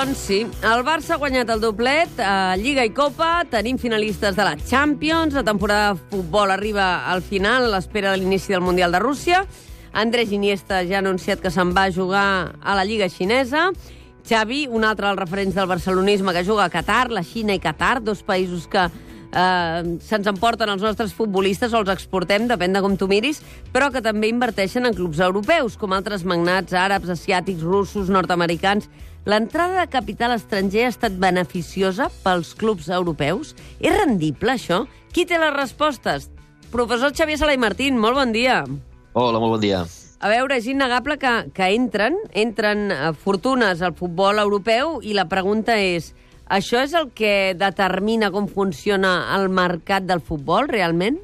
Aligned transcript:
Doncs 0.00 0.16
sí, 0.16 0.38
el 0.64 0.80
Barça 0.80 1.12
ha 1.12 1.16
guanyat 1.20 1.50
el 1.52 1.60
doblet 1.60 2.20
a 2.24 2.54
Lliga 2.56 2.86
i 2.88 2.92
Copa, 2.96 3.42
tenim 3.52 3.76
finalistes 3.76 4.32
de 4.32 4.46
la 4.46 4.54
Champions, 4.56 5.34
la 5.36 5.42
temporada 5.44 5.90
de 5.92 6.00
futbol 6.14 6.48
arriba 6.54 7.04
al 7.12 7.20
final 7.20 7.66
a 7.66 7.72
l'espera 7.74 8.14
de 8.14 8.22
l'inici 8.22 8.48
del 8.54 8.64
Mundial 8.64 8.96
de 8.96 9.02
Rússia, 9.02 9.42
Andrés 9.92 10.32
Iniesta 10.32 10.80
ja 10.88 10.96
ha 10.96 11.02
anunciat 11.04 11.44
que 11.44 11.52
se'n 11.52 11.74
va 11.76 11.84
a 11.84 11.92
jugar 11.92 12.24
a 12.62 12.78
la 12.78 12.86
Lliga 12.88 13.10
xinesa, 13.12 13.74
Xavi, 14.24 14.62
un 14.72 14.88
altre 14.88 15.10
dels 15.10 15.20
referents 15.20 15.60
del 15.60 15.68
barcelonisme 15.68 16.32
que 16.32 16.46
juga 16.48 16.64
a 16.64 16.72
Qatar, 16.72 17.10
la 17.12 17.20
Xina 17.20 17.52
i 17.52 17.60
Qatar, 17.60 17.98
dos 18.00 18.24
països 18.24 18.64
que 18.72 18.88
eh, 18.88 19.98
se'ns 20.00 20.32
emporten 20.32 20.72
els 20.72 20.80
nostres 20.80 21.12
futbolistes 21.12 21.76
o 21.76 21.84
els 21.84 21.92
exportem, 21.92 22.48
depèn 22.48 22.72
de 22.72 22.80
com 22.80 22.96
tu 22.96 23.04
miris, 23.10 23.44
però 23.68 23.92
que 23.92 24.00
també 24.00 24.32
inverteixen 24.32 24.88
en 24.88 24.96
clubs 24.96 25.20
europeus, 25.20 25.76
com 25.76 25.92
altres 25.92 26.24
magnats 26.24 26.72
àrabs, 26.72 27.12
asiàtics, 27.18 27.68
russos, 27.68 28.08
nord-americans. 28.08 28.88
L'entrada 29.28 29.82
de 29.82 29.90
capital 29.92 30.32
estranger 30.32 30.86
ha 30.86 30.90
estat 30.94 31.16
beneficiosa 31.20 32.06
pels 32.24 32.54
clubs 32.56 32.88
europeus? 32.88 33.52
És 33.76 33.92
rendible, 33.92 34.54
això? 34.54 34.86
Qui 35.12 35.26
té 35.28 35.36
les 35.36 35.52
respostes? 35.52 36.30
Professor 36.72 37.12
Xavier 37.12 37.36
Sala 37.36 37.52
i 37.52 37.60
Martín, 37.60 37.98
molt 38.00 38.16
bon 38.16 38.32
dia. 38.32 38.62
Hola, 39.12 39.42
molt 39.42 39.58
bon 39.58 39.60
dia. 39.60 39.82
A 40.20 40.28
veure, 40.32 40.56
és 40.56 40.68
innegable 40.72 41.18
que, 41.20 41.32
que 41.52 41.68
entren, 41.76 42.16
entren 42.32 42.88
eh, 42.92 42.98
fortunes 43.12 43.84
al 43.84 43.92
futbol 43.96 44.40
europeu 44.40 44.98
i 45.04 45.12
la 45.16 45.28
pregunta 45.28 45.76
és, 45.76 46.14
això 46.48 46.80
és 46.80 46.96
el 46.96 47.10
que 47.16 47.52
determina 47.60 48.30
com 48.32 48.48
funciona 48.48 49.34
el 49.36 49.50
mercat 49.52 50.08
del 50.08 50.24
futbol, 50.24 50.68
realment? 50.68 51.20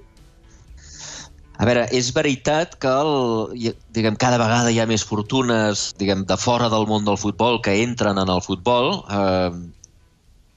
A 1.56 1.64
veure, 1.64 1.86
és 1.96 2.10
veritat 2.12 2.74
que 2.82 2.90
el, 2.90 3.70
diguem, 3.96 4.16
cada 4.20 4.36
vegada 4.40 4.72
hi 4.72 4.80
ha 4.82 4.88
més 4.88 5.04
fortunes 5.08 5.88
diguem, 6.00 6.26
de 6.28 6.36
fora 6.36 6.68
del 6.72 6.84
món 6.90 7.06
del 7.06 7.16
futbol 7.16 7.62
que 7.64 7.78
entren 7.80 8.20
en 8.20 8.32
el 8.32 8.42
futbol, 8.44 9.00
eh, 9.08 9.50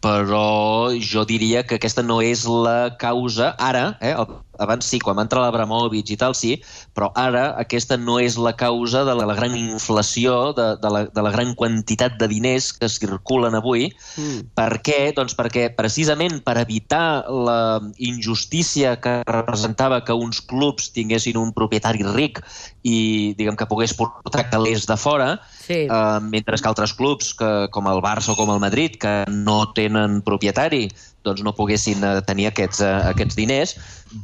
però 0.04 0.92
jo 1.00 1.24
diria 1.28 1.64
que 1.68 1.80
aquesta 1.80 2.04
no 2.04 2.20
és 2.24 2.44
la 2.48 2.96
causa, 3.00 3.54
ara, 3.72 3.94
eh, 4.02 4.16
abans 4.60 4.88
sí, 4.90 5.00
quan 5.04 5.18
va 5.18 5.26
entrar 5.26 5.44
l'Abramovic 5.44 6.14
i 6.14 6.18
tal, 6.20 6.36
sí, 6.38 6.58
però 6.96 7.10
ara 7.18 7.50
aquesta 7.62 7.98
no 8.00 8.20
és 8.22 8.38
la 8.40 8.56
causa 8.60 9.04
de 9.08 9.16
la, 9.18 9.28
la 9.30 9.38
gran 9.38 9.56
inflació, 9.58 10.54
de, 10.58 10.70
de, 10.82 10.92
la, 10.94 11.04
de 11.10 11.26
la 11.26 11.34
gran 11.34 11.54
quantitat 11.60 12.18
de 12.20 12.30
diners 12.32 12.72
que 12.78 12.90
circulen 12.92 13.58
avui. 13.58 13.90
Mm. 14.20 14.50
Per 14.58 14.72
què? 14.86 15.00
Doncs 15.18 15.38
perquè 15.40 15.70
precisament 15.78 16.40
per 16.46 16.58
evitar 16.62 17.26
la 17.30 17.80
injustícia 17.98 18.96
que 19.02 19.20
representava 19.28 20.04
que 20.06 20.16
uns 20.16 20.42
clubs 20.46 20.92
tinguessin 20.96 21.40
un 21.40 21.54
propietari 21.56 22.04
ric 22.06 22.44
i 22.88 23.34
diguem 23.38 23.58
que 23.60 23.68
pogués 23.70 23.96
portar 23.98 24.48
calés 24.52 24.86
de 24.88 24.96
fora, 25.00 25.34
sí. 25.52 25.86
eh, 25.86 26.20
mentre 26.24 26.58
que 26.60 26.70
altres 26.70 26.94
clubs, 26.98 27.34
que, 27.38 27.52
com 27.74 27.88
el 27.92 28.02
Barça 28.04 28.34
o 28.34 28.38
com 28.40 28.52
el 28.54 28.62
Madrid, 28.64 28.98
que 29.00 29.24
no 29.30 29.62
tenen 29.76 30.22
propietari, 30.26 30.88
doncs 31.28 31.44
no 31.46 31.56
poguessin 31.56 32.04
eh, 32.04 32.20
tenir 32.28 32.50
aquests, 32.50 32.84
eh, 32.86 32.94
aquests 33.14 33.38
diners, 33.40 33.76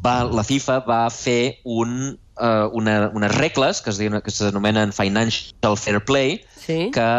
va, 0.06 0.24
la 0.28 0.44
FIFA 0.46 0.80
va 0.88 1.02
fer 1.14 1.58
un, 1.64 2.16
uh, 2.42 2.68
una, 2.74 3.10
unes 3.14 3.36
regles 3.38 3.82
que 3.82 3.92
es 3.94 4.00
diuen, 4.02 4.22
que 4.22 4.34
s'anomenen 4.34 4.94
Financial 4.96 5.78
Fair 5.78 6.04
Play, 6.06 6.40
sí. 6.66 6.90
que 6.96 7.10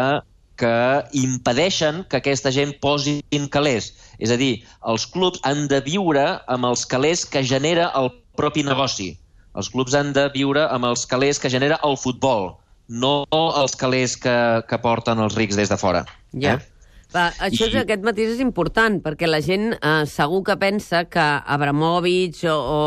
que 0.57 1.03
impedeixen 1.13 2.01
que 2.09 2.17
aquesta 2.17 2.49
gent 2.49 2.73
posin 2.81 3.43
calés. 3.53 3.91
És 4.17 4.33
a 4.33 4.37
dir, 4.41 4.63
els 4.89 5.05
clubs 5.13 5.37
han 5.45 5.67
de 5.69 5.79
viure 5.85 6.25
amb 6.49 6.65
els 6.65 6.85
calés 6.89 7.23
que 7.29 7.43
genera 7.45 7.91
el 7.99 8.09
propi 8.41 8.65
negoci. 8.65 9.11
Els 9.57 9.69
clubs 9.73 9.93
han 9.97 10.13
de 10.17 10.27
viure 10.33 10.65
amb 10.73 10.89
els 10.89 11.05
calés 11.09 11.37
que 11.41 11.49
genera 11.53 11.77
el 11.85 11.97
futbol, 11.97 12.55
no 12.87 13.13
els 13.33 13.77
calés 13.77 14.17
que, 14.17 14.35
que 14.69 14.81
porten 14.81 15.21
els 15.21 15.37
rics 15.37 15.57
des 15.57 15.69
de 15.69 15.77
fora. 15.77 16.03
Ja. 16.33 16.57
Eh? 16.57 16.76
Va, 17.13 17.29
això 17.39 17.69
és, 17.69 17.75
aquest 17.79 18.03
matís 18.03 18.33
és 18.33 18.41
important, 18.43 18.97
perquè 19.03 19.29
la 19.29 19.39
gent 19.43 19.69
eh, 19.77 20.03
segur 20.11 20.41
que 20.49 20.57
pensa 20.59 21.05
que 21.07 21.23
Abramovich 21.55 22.43
o, 22.51 22.55
o, 22.55 22.81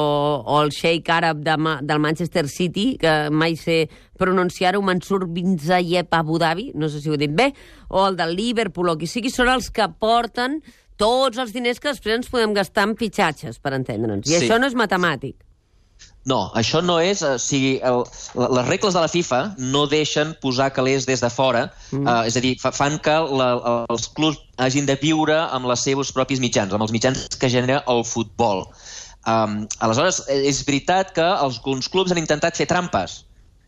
o 0.44 0.58
el 0.60 0.72
sheik 0.76 1.08
àrab 1.14 1.40
de, 1.46 1.56
del 1.88 2.02
Manchester 2.04 2.44
City, 2.52 2.92
que 3.00 3.14
mai 3.32 3.56
sé 3.56 3.86
pronunciar-ho, 4.20 4.82
Mansur 4.84 5.24
bin 5.32 5.56
Zayed 5.58 6.12
Abu 6.12 6.36
Dhabi, 6.42 6.70
no 6.76 6.92
sé 6.92 7.00
si 7.00 7.08
ho 7.08 7.16
he 7.16 7.22
dit 7.22 7.32
bé, 7.32 7.50
o 7.88 8.04
el 8.10 8.20
del 8.20 8.36
Liverpool, 8.36 8.92
o 8.92 8.98
qui 9.00 9.08
sigui, 9.08 9.32
són 9.32 9.48
els 9.48 9.72
que 9.72 9.88
porten 9.88 10.60
tots 11.00 11.40
els 11.40 11.54
diners 11.56 11.80
que 11.80 11.94
després 11.94 12.20
ens 12.20 12.28
podem 12.28 12.52
gastar 12.52 12.90
en 12.90 12.98
pitxatges, 13.00 13.56
per 13.56 13.72
entendre'ns. 13.78 14.28
I 14.28 14.36
sí. 14.36 14.42
això 14.44 14.60
no 14.60 14.68
és 14.68 14.76
matemàtic. 14.76 15.38
No, 16.28 16.50
això 16.54 16.82
no 16.84 16.98
és... 17.00 17.22
O 17.24 17.36
sigui, 17.40 17.78
el, 17.86 18.02
les 18.36 18.66
regles 18.68 18.96
de 18.96 19.00
la 19.00 19.08
FIFA 19.08 19.40
no 19.72 19.86
deixen 19.88 20.34
posar 20.42 20.70
calés 20.76 21.06
des 21.08 21.22
de 21.24 21.30
fora, 21.32 21.68
mm. 21.92 22.04
uh, 22.04 22.22
és 22.28 22.36
a 22.36 22.42
dir, 22.44 22.56
fa, 22.60 22.72
fan 22.76 22.98
que 23.02 23.16
la, 23.40 23.50
els 23.88 24.10
clubs 24.16 24.40
hagin 24.60 24.88
de 24.88 24.98
viure 25.00 25.38
amb 25.48 25.70
els 25.70 25.86
seus 25.88 26.12
propis 26.12 26.42
mitjans, 26.42 26.74
amb 26.76 26.84
els 26.84 26.92
mitjans 26.92 27.24
que 27.40 27.52
genera 27.52 27.80
el 27.88 28.04
futbol. 28.04 28.66
Um, 29.28 29.64
aleshores, 29.84 30.22
és 30.28 30.62
veritat 30.68 31.14
que 31.16 31.24
alguns 31.24 31.88
clubs 31.92 32.12
han 32.12 32.20
intentat 32.20 32.56
fer 32.56 32.68
trampes, 32.68 33.22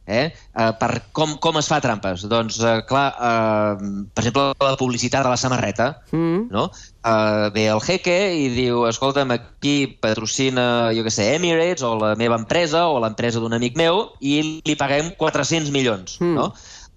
Eh? 0.07 0.33
Uh, 0.51 0.73
per 0.81 0.91
com, 1.15 1.37
com 1.39 1.59
es 1.61 1.69
fa 1.71 1.79
trampes? 1.83 2.25
Doncs, 2.31 2.59
uh, 2.59 2.81
clar, 2.89 3.05
uh, 3.15 4.07
per 4.11 4.25
exemple, 4.25 4.47
la 4.59 4.79
publicitat 4.81 5.23
de 5.23 5.31
la 5.31 5.39
samarreta, 5.39 5.89
mm. 6.11 6.49
no? 6.51 6.69
Uh, 7.07 7.51
ve 7.55 7.69
el 7.71 7.83
jeque 7.87 8.17
i 8.35 8.49
diu, 8.55 8.83
escolta'm, 8.91 9.31
aquí 9.37 9.77
patrocina, 10.03 10.65
jo 10.97 11.07
què 11.07 11.15
sé, 11.15 11.29
Emirates 11.37 11.87
o 11.87 11.95
la 12.01 12.15
meva 12.19 12.39
empresa 12.41 12.89
o 12.91 12.99
l'empresa 13.03 13.43
d'un 13.43 13.55
amic 13.55 13.79
meu 13.79 14.09
i 14.21 14.41
li 14.67 14.79
paguem 14.79 15.13
400 15.21 15.71
milions, 15.75 16.19
mm. 16.19 16.35
no? 16.39 16.51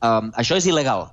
Um, 0.05 0.33
això 0.41 0.57
és 0.57 0.65
il·legal. 0.69 1.07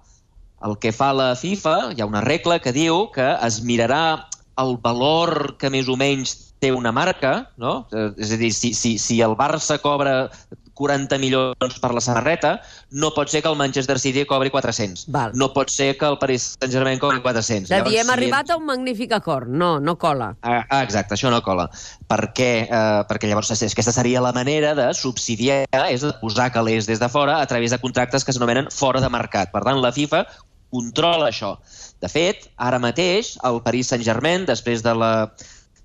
El 0.65 0.79
que 0.81 0.95
fa 0.95 1.11
la 1.17 1.33
FIFA, 1.37 1.77
hi 1.93 2.01
ha 2.01 2.09
una 2.09 2.23
regla 2.25 2.61
que 2.63 2.73
diu 2.73 3.09
que 3.13 3.35
es 3.43 3.61
mirarà 3.67 4.31
el 4.63 4.77
valor 4.81 5.57
que 5.59 5.71
més 5.73 5.89
o 5.89 5.97
menys 5.99 6.37
té 6.63 6.71
una 6.71 6.93
marca, 6.95 7.33
no? 7.59 7.89
És 7.91 8.31
a 8.31 8.39
dir, 8.39 8.53
si, 8.55 8.71
si, 8.79 8.95
si 9.03 9.19
el 9.25 9.35
Barça 9.39 9.81
cobra 9.83 10.31
40 10.75 11.19
milions 11.23 11.79
per 11.83 11.93
la 11.95 12.03
samarreta, 12.05 12.53
no 12.91 13.13
pot 13.17 13.31
ser 13.33 13.43
que 13.45 13.51
el 13.51 13.59
Manchester 13.61 13.99
City 14.01 14.25
cobri 14.29 14.51
400. 14.51 15.07
Val. 15.13 15.35
No 15.39 15.53
pot 15.53 15.71
ser 15.73 15.93
que 15.99 16.09
el 16.09 16.19
Paris 16.19 16.53
Saint-Germain 16.61 17.01
cobri 17.03 17.23
400. 17.25 17.71
De 17.71 17.83
dir, 17.89 17.99
hem 18.01 18.09
si 18.09 18.15
arribat 18.17 18.51
hem... 18.51 18.55
a 18.55 18.61
un 18.61 18.69
magnífic 18.69 19.13
acord. 19.17 19.49
No, 19.49 19.75
no 19.81 19.97
cola. 20.01 20.33
Ah, 20.43 20.63
ah 20.69 20.83
exacte, 20.83 21.17
això 21.17 21.33
no 21.33 21.43
cola. 21.45 21.69
Per 22.09 22.21
què? 22.37 22.51
Eh, 22.67 23.03
perquè 23.11 23.31
llavors 23.31 23.53
aquesta 23.53 23.95
seria 23.95 24.23
la 24.25 24.33
manera 24.37 24.75
de 24.79 24.89
subsidiar, 24.97 25.67
és 25.89 26.05
de 26.05 26.15
posar 26.21 26.51
calés 26.55 26.89
des 26.89 27.03
de 27.03 27.11
fora 27.13 27.41
a 27.41 27.47
través 27.47 27.71
de 27.71 27.81
contractes 27.83 28.25
que 28.25 28.33
s'anomenen 28.33 28.71
fora 28.73 29.03
de 29.03 29.13
mercat. 29.13 29.53
Per 29.53 29.63
tant, 29.65 29.81
la 29.83 29.93
FIFA 29.93 30.25
controla 30.73 31.29
això. 31.29 31.57
De 32.03 32.09
fet, 32.11 32.49
ara 32.57 32.81
mateix, 32.83 33.37
el 33.47 33.61
Paris 33.63 33.93
Saint-Germain, 33.93 34.47
després 34.49 34.83
de 34.83 34.95
la 34.97 35.13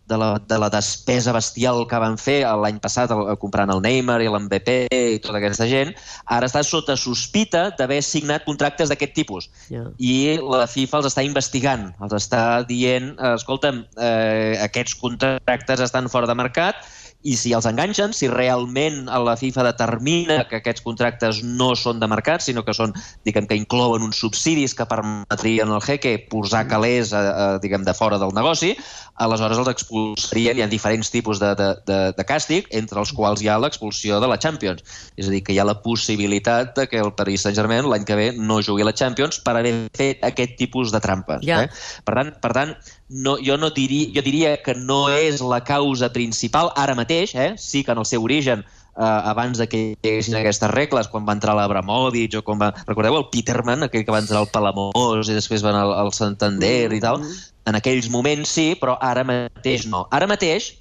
de 0.07 0.17
la, 0.17 0.29
de 0.39 0.57
la 0.57 0.69
despesa 0.71 1.33
bestial 1.35 1.83
que 1.89 1.99
van 2.01 2.17
fer 2.19 2.39
l'any 2.61 2.79
passat 2.83 3.11
el, 3.13 3.23
comprant 3.41 3.71
el 3.73 3.81
Neymar 3.83 4.19
i 4.23 4.29
l'MVP 4.31 4.77
i 4.93 5.19
tota 5.23 5.39
aquesta 5.41 5.67
gent, 5.69 5.93
ara 6.33 6.47
està 6.49 6.63
sota 6.65 6.95
sospita 6.99 7.67
d'haver 7.77 7.99
signat 8.05 8.47
contractes 8.47 8.91
d'aquest 8.91 9.15
tipus. 9.17 9.49
Yeah. 9.73 9.89
I 9.99 10.39
la 10.41 10.67
FIFA 10.71 11.01
els 11.01 11.11
està 11.11 11.25
investigant, 11.27 11.89
els 12.03 12.15
està 12.17 12.43
dient, 12.67 13.13
escolta'm, 13.33 13.83
eh, 13.99 14.55
aquests 14.63 14.95
contractes 15.01 15.83
estan 15.83 16.09
fora 16.11 16.29
de 16.29 16.37
mercat, 16.39 16.87
i 17.27 17.35
si 17.35 17.51
els 17.55 17.67
enganxen, 17.67 18.13
si 18.15 18.29
realment 18.31 19.07
la 19.07 19.35
FIFA 19.39 19.65
determina 19.67 20.39
que 20.47 20.61
aquests 20.61 20.83
contractes 20.85 21.41
no 21.43 21.73
són 21.75 21.99
de 21.99 22.07
mercat, 22.07 22.43
sinó 22.45 22.63
que 22.63 22.75
són, 22.75 22.93
diguem, 23.27 23.49
que 23.49 23.57
inclouen 23.59 24.05
uns 24.05 24.21
subsidis 24.23 24.75
que 24.77 24.87
permetrien 24.87 25.73
al 25.73 25.83
jeque 25.83 26.15
posar 26.31 26.65
calés, 26.71 27.11
a, 27.11 27.23
a, 27.27 27.47
diguem, 27.63 27.83
de 27.87 27.95
fora 27.97 28.19
del 28.21 28.31
negoci, 28.37 28.73
aleshores 29.19 29.59
els 29.59 29.71
expulsarien. 29.73 30.57
Hi 30.57 30.63
ha 30.63 30.69
diferents 30.71 31.11
tipus 31.11 31.41
de, 31.43 31.51
de, 31.59 31.69
de, 31.89 31.99
de 32.15 32.27
càstig, 32.27 32.69
entre 32.79 33.01
els 33.03 33.11
quals 33.17 33.43
hi 33.43 33.51
ha 33.51 33.59
l'expulsió 33.59 34.21
de 34.23 34.29
la 34.31 34.39
Champions. 34.39 34.85
És 35.17 35.27
a 35.27 35.33
dir, 35.33 35.43
que 35.43 35.55
hi 35.55 35.59
ha 35.59 35.67
la 35.67 35.79
possibilitat 35.83 36.75
de 36.77 36.87
que 36.87 37.01
el 37.03 37.11
Paris 37.17 37.43
Saint-Germain 37.43 37.89
l'any 37.91 38.07
que 38.07 38.19
ve 38.19 38.29
no 38.37 38.61
jugui 38.63 38.85
a 38.85 38.91
la 38.91 38.95
Champions 38.95 39.41
per 39.43 39.57
haver 39.57 39.75
fet 39.97 40.23
aquest 40.23 40.55
tipus 40.61 40.95
de 40.95 41.03
trampes. 41.03 41.43
Ja. 41.47 41.65
Eh? 41.65 42.03
Per 42.07 42.15
tant, 42.15 42.31
per 42.43 42.53
tant 42.55 42.77
no, 43.09 43.37
jo, 43.43 43.57
no 43.57 43.69
diria, 43.71 44.09
jo 44.15 44.23
diria 44.23 44.57
que 44.63 44.75
no 44.75 45.07
és 45.09 45.41
la 45.41 45.61
causa 45.63 46.11
principal 46.13 46.71
ara 46.75 46.95
mateix, 46.95 47.35
eh? 47.35 47.53
sí 47.57 47.83
que 47.83 47.93
en 47.95 48.01
el 48.03 48.07
seu 48.09 48.23
origen 48.23 48.63
eh, 48.97 49.03
abans 49.03 49.57
de 49.57 49.67
que 49.71 49.83
hi 49.93 50.09
haguessin 50.09 50.35
aquestes 50.39 50.71
regles, 50.73 51.07
quan 51.11 51.27
va 51.27 51.35
entrar 51.37 51.55
l'Abramovic 51.55 52.39
o 52.39 52.43
quan 52.43 52.59
va... 52.59 52.73
Recordeu 52.87 53.19
el 53.19 53.29
Peterman, 53.31 53.87
aquell 53.87 54.03
que 54.03 54.15
va 54.15 54.23
entrar 54.23 54.41
al 54.41 54.51
Palamós 54.51 55.29
i 55.29 55.37
després 55.37 55.63
va 55.63 55.71
anar 55.71 55.85
al 56.01 56.11
Santander 56.15 56.91
i 56.91 56.99
tal? 57.03 57.21
Mm-hmm. 57.21 57.53
En 57.71 57.79
aquells 57.79 58.11
moments 58.11 58.51
sí, 58.57 58.73
però 58.79 58.97
ara 59.03 59.23
mateix 59.27 59.87
no. 59.91 60.05
Ara 60.11 60.27
mateix, 60.27 60.73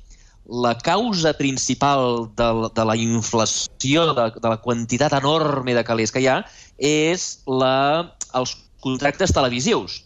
la 0.46 0.76
causa 0.78 1.32
principal 1.34 2.28
de, 2.38 2.50
de 2.75 2.84
la 2.87 2.94
inflació, 2.99 4.06
de, 4.14 4.28
de 4.38 4.49
la 4.50 4.61
quantitat 4.62 5.14
enorme 5.19 5.75
de 5.75 5.87
calés 5.87 6.14
que 6.14 6.23
hi 6.23 6.31
ha, 6.31 6.40
és 6.78 7.28
la, 7.46 8.14
els 8.38 8.55
contractes 8.82 9.34
televisius 9.34 10.06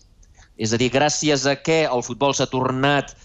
és 0.61 0.75
a 0.77 0.81
dir, 0.81 0.91
gràcies 0.93 1.49
a 1.49 1.57
què 1.57 1.83
el 1.89 2.05
futbol 2.07 2.37
s'ha 2.37 2.51
tornat 2.53 3.17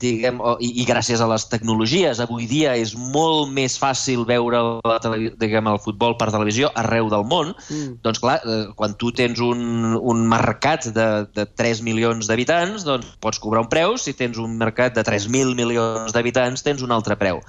diguem, 0.00 0.40
i, 0.64 0.70
i 0.80 0.86
gràcies 0.88 1.20
a 1.20 1.28
les 1.28 1.44
tecnologies, 1.50 2.20
avui 2.22 2.46
dia 2.48 2.72
és 2.78 2.94
molt 2.96 3.50
més 3.52 3.76
fàcil 3.80 4.24
veure 4.28 4.62
la, 4.86 4.96
diguem, 5.40 5.68
el 5.68 5.80
futbol 5.84 6.16
per 6.20 6.30
televisió 6.32 6.70
arreu 6.80 7.10
del 7.12 7.26
món, 7.28 7.52
mm. 7.68 8.00
doncs 8.06 8.22
clar, 8.22 8.38
eh, 8.40 8.62
quan 8.78 8.96
tu 9.00 9.12
tens 9.16 9.42
un, 9.44 9.94
un 9.96 10.24
mercat 10.30 10.88
de, 10.96 11.08
de 11.36 11.46
3 11.60 11.84
milions 11.86 12.30
d'habitants, 12.30 12.86
doncs 12.88 13.12
pots 13.20 13.40
cobrar 13.42 13.64
un 13.66 13.70
preu, 13.72 13.98
si 14.00 14.16
tens 14.16 14.40
un 14.40 14.56
mercat 14.60 14.96
de 14.96 15.04
3.000 15.06 15.56
milions 15.58 16.16
d'habitants 16.16 16.64
tens 16.64 16.84
un 16.86 16.96
altre 16.96 17.18
preu. 17.20 17.42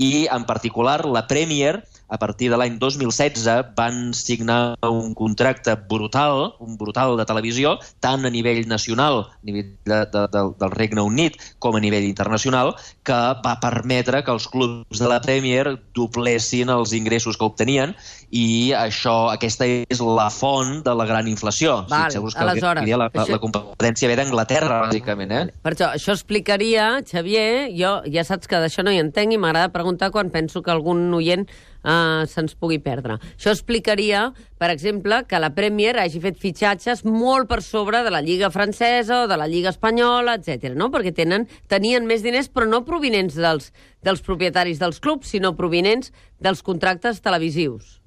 I 0.00 0.26
en 0.32 0.48
particular 0.48 1.02
la 1.04 1.26
Premier 1.28 1.82
a 2.10 2.18
partir 2.18 2.50
de 2.50 2.58
l'any 2.58 2.76
2016 2.82 3.46
van 3.78 4.12
signar 4.14 4.76
un 4.86 5.14
contracte 5.14 5.76
brutal, 5.88 6.56
un 6.58 6.76
brutal 6.76 7.16
de 7.16 7.26
televisió, 7.26 7.76
tant 8.02 8.26
a 8.26 8.32
nivell 8.34 8.66
nacional, 8.68 9.22
a 9.30 9.46
nivell 9.46 9.70
de, 9.86 10.00
de, 10.10 10.26
de, 10.34 10.42
del 10.60 10.74
Regne 10.74 11.06
Unit, 11.06 11.38
com 11.62 11.78
a 11.78 11.82
nivell 11.82 12.08
internacional, 12.08 12.74
que 13.06 13.18
va 13.44 13.56
permetre 13.62 14.24
que 14.26 14.34
els 14.34 14.48
clubs 14.50 14.98
de 14.98 15.10
la 15.10 15.20
Premier 15.22 15.76
doblessin 15.94 16.72
els 16.74 16.94
ingressos 16.96 17.38
que 17.38 17.46
obtenien 17.46 17.94
i 18.30 18.72
això, 18.76 19.30
aquesta 19.32 19.66
és 19.66 20.02
la 20.02 20.28
font 20.34 20.80
de 20.86 20.94
la 20.94 21.06
gran 21.06 21.30
inflació. 21.30 21.80
Val, 21.90 22.10
sigui, 22.14 22.34
que 22.34 22.44
aleshores... 22.44 22.86
La, 22.86 22.98
la, 23.04 23.10
això... 23.10 23.34
la 23.34 23.42
competència 23.42 24.10
ve 24.10 24.18
d'Anglaterra, 24.18 24.84
bàsicament. 24.88 25.34
Eh? 25.34 25.42
Per 25.62 25.74
això, 25.74 25.90
això 25.98 26.14
explicaria, 26.14 26.92
Xavier, 27.06 27.70
jo 27.74 27.96
ja 28.10 28.26
saps 28.26 28.50
que 28.50 28.60
d'això 28.62 28.86
no 28.86 28.94
hi 28.94 29.00
entenc 29.02 29.34
i 29.34 29.40
m'agrada 29.40 29.72
preguntar 29.74 30.10
quan 30.14 30.30
penso 30.34 30.62
que 30.62 30.72
algun 30.74 31.08
oient 31.18 31.46
uh, 31.84 32.24
se'ns 32.28 32.56
pugui 32.58 32.80
perdre. 32.82 33.18
Això 33.36 33.52
explicaria, 33.54 34.26
per 34.60 34.70
exemple, 34.72 35.22
que 35.28 35.40
la 35.42 35.52
Premier 35.56 35.96
hagi 36.00 36.22
fet 36.22 36.40
fitxatges 36.40 37.04
molt 37.04 37.48
per 37.50 37.60
sobre 37.66 38.02
de 38.06 38.12
la 38.12 38.22
Lliga 38.24 38.50
francesa 38.54 39.24
o 39.24 39.30
de 39.30 39.38
la 39.40 39.48
Lliga 39.50 39.72
espanyola, 39.74 40.38
etc. 40.40 40.74
no? 40.74 40.90
perquè 40.92 41.14
tenen, 41.16 41.46
tenien 41.68 42.06
més 42.08 42.24
diners, 42.26 42.50
però 42.52 42.68
no 42.68 42.84
provinents 42.88 43.38
dels, 43.38 43.70
dels 44.04 44.24
propietaris 44.26 44.82
dels 44.82 45.00
clubs, 45.00 45.32
sinó 45.32 45.54
provinents 45.56 46.12
dels 46.40 46.62
contractes 46.66 47.22
televisius. 47.24 48.00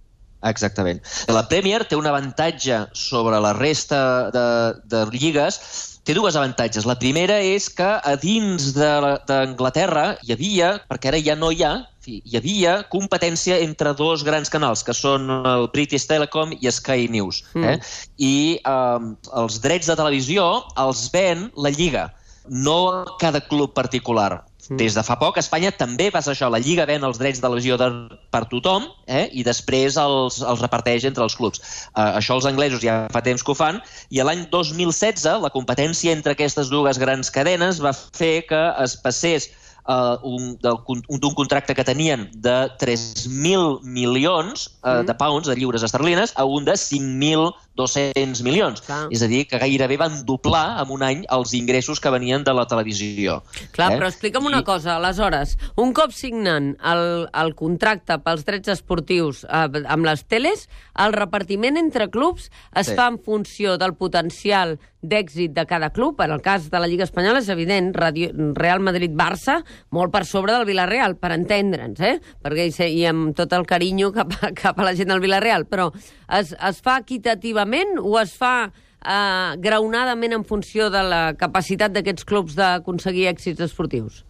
Exactament. 0.44 1.00
La 1.31 1.46
Premier 1.48 1.86
té 1.88 1.96
un 1.96 2.08
avantatge 2.10 2.81
sobre 2.98 3.40
la 3.40 3.54
resta 3.56 4.30
de, 4.36 4.48
de 4.92 5.06
lligues 5.16 5.60
té 6.04 6.16
dues 6.16 6.36
avantatges. 6.36 6.86
La 6.90 6.98
primera 7.00 7.40
és 7.44 7.70
que 7.72 7.90
a 7.98 8.14
dins 8.20 8.72
d'Anglaterra 8.76 10.06
hi 10.24 10.36
havia, 10.36 10.76
perquè 10.92 11.12
ara 11.14 11.22
ja 11.24 11.36
no 11.40 11.52
hi 11.52 11.64
ha, 11.64 11.74
hi 12.08 12.36
havia 12.38 12.76
competència 12.92 13.60
entre 13.64 13.94
dos 13.96 14.26
grans 14.28 14.52
canals, 14.52 14.84
que 14.84 14.96
són 14.98 15.30
el 15.32 15.70
British 15.76 16.08
Telecom 16.10 16.56
i 16.60 16.72
Sky 16.72 17.08
News. 17.12 17.44
Mm. 17.54 17.64
Eh? 17.64 17.78
I 18.20 18.36
eh, 18.60 19.14
els 19.40 19.62
drets 19.64 19.92
de 19.92 19.98
televisió 20.00 20.50
els 20.84 21.08
ven 21.14 21.48
la 21.56 21.72
Lliga, 21.72 22.10
no 22.50 23.06
cada 23.24 23.40
club 23.48 23.74
particular. 23.74 24.44
Mm. 24.69 24.77
Des 24.80 24.95
de 24.95 25.04
fa 25.04 25.18
poc, 25.19 25.38
Espanya 25.42 25.74
també 25.75 26.10
passa 26.13 26.31
això. 26.31 26.50
La 26.51 26.62
Lliga 26.63 26.86
ven 26.89 27.04
els 27.04 27.19
drets 27.19 27.42
de 27.42 27.45
televisió 27.48 27.77
de, 27.80 27.89
per 28.31 28.45
tothom 28.51 28.88
eh? 29.07 29.27
i 29.31 29.44
després 29.44 29.98
els, 30.00 30.39
els 30.42 30.63
reparteix 30.63 31.07
entre 31.10 31.25
els 31.25 31.36
clubs. 31.39 31.63
Uh, 31.92 32.13
això 32.19 32.38
els 32.39 32.48
anglesos 32.48 32.83
ja 32.83 33.04
fa 33.13 33.24
temps 33.25 33.44
que 33.44 33.51
ho 33.51 33.57
fan 33.57 33.81
i 34.13 34.24
l'any 34.24 34.45
2016 34.54 35.44
la 35.44 35.51
competència 35.54 36.15
entre 36.15 36.38
aquestes 36.38 36.71
dues 36.71 37.00
grans 37.01 37.31
cadenes 37.33 37.81
va 37.83 37.92
fer 37.94 38.45
que 38.48 38.63
es 38.83 38.95
passés 39.04 39.50
uh, 39.88 40.18
un, 40.24 40.54
d'un 40.60 41.36
contracte 41.36 41.76
que 41.76 41.84
tenien 41.84 42.28
de 42.34 42.56
3.000 42.80 43.82
milions 43.84 44.68
uh, 44.82 45.02
mm. 45.02 45.08
de 45.08 45.16
pounds, 45.20 45.48
de 45.50 45.56
lliures 45.58 45.84
esterlines, 45.84 46.34
a 46.36 46.46
un 46.46 46.66
de 46.66 46.76
5.200 46.80 48.44
milions. 48.46 48.84
Clar. 48.86 49.02
És 49.14 49.24
a 49.26 49.30
dir, 49.32 49.44
que 49.50 49.60
gairebé 49.62 49.98
van 50.02 50.22
doblar 50.28 50.80
en 50.84 50.94
un 50.96 51.04
any 51.06 51.26
els 51.34 51.54
ingressos 51.58 52.02
que 52.04 52.14
venien 52.14 52.46
de 52.46 52.56
la 52.56 52.66
televisió. 52.70 53.42
Clar, 53.76 53.94
eh? 53.94 54.00
però 54.00 54.10
explica'm 54.12 54.48
una 54.50 54.64
I... 54.64 54.68
cosa. 54.68 54.98
Aleshores, 54.98 55.58
un 55.82 55.94
cop 55.96 56.16
signen 56.16 56.74
el, 56.80 57.28
el 57.32 57.54
contracte 57.60 58.20
pels 58.24 58.46
drets 58.48 58.76
esportius 58.78 59.44
eh, 59.48 59.68
amb 59.84 60.08
les 60.08 60.26
teles, 60.30 60.68
el 61.04 61.16
repartiment 61.16 61.80
entre 61.80 62.10
clubs 62.14 62.50
es 62.78 62.92
sí. 62.92 62.98
fa 62.98 63.10
en 63.12 63.20
funció 63.22 63.78
del 63.82 63.96
potencial 63.98 64.78
d'èxit 65.04 65.54
de 65.54 65.66
cada 65.70 65.92
club. 65.94 66.22
En 66.24 66.32
el 66.32 66.42
cas 66.42 66.70
de 66.72 66.80
la 66.80 66.88
Lliga 66.88 67.06
Espanyola 67.06 67.44
és 67.44 67.52
evident, 67.54 67.92
Real 67.94 68.82
Madrid-Barça, 68.84 69.60
molt 69.92 70.14
per 70.14 70.24
sobre 70.30 70.56
del 70.56 70.66
Villarreal, 70.70 71.18
per 71.20 71.34
entendre'ns, 71.36 72.00
eh? 72.00 72.16
Perquè, 72.44 72.70
i 72.88 73.04
amb 73.10 73.36
tot 73.38 73.54
el 73.54 73.68
carinyo 73.70 74.14
cap 74.16 74.34
a, 74.40 74.54
cap 74.64 74.80
a 74.80 74.88
la 74.88 74.96
gent 74.98 75.12
del 75.12 75.22
Villarreal, 75.24 75.68
però 75.70 75.92
es, 75.94 76.56
es 76.56 76.82
fa 76.84 76.98
equitativament 77.04 78.00
o 78.02 78.18
es 78.22 78.34
fa 78.40 78.56
eh, 78.68 79.56
graonadament 79.60 80.40
en 80.40 80.46
funció 80.48 80.90
de 80.94 81.04
la 81.06 81.24
capacitat 81.40 81.94
d'aquests 81.96 82.28
clubs 82.28 82.56
d'aconseguir 82.60 83.28
èxits 83.34 83.64
esportius? 83.68 84.24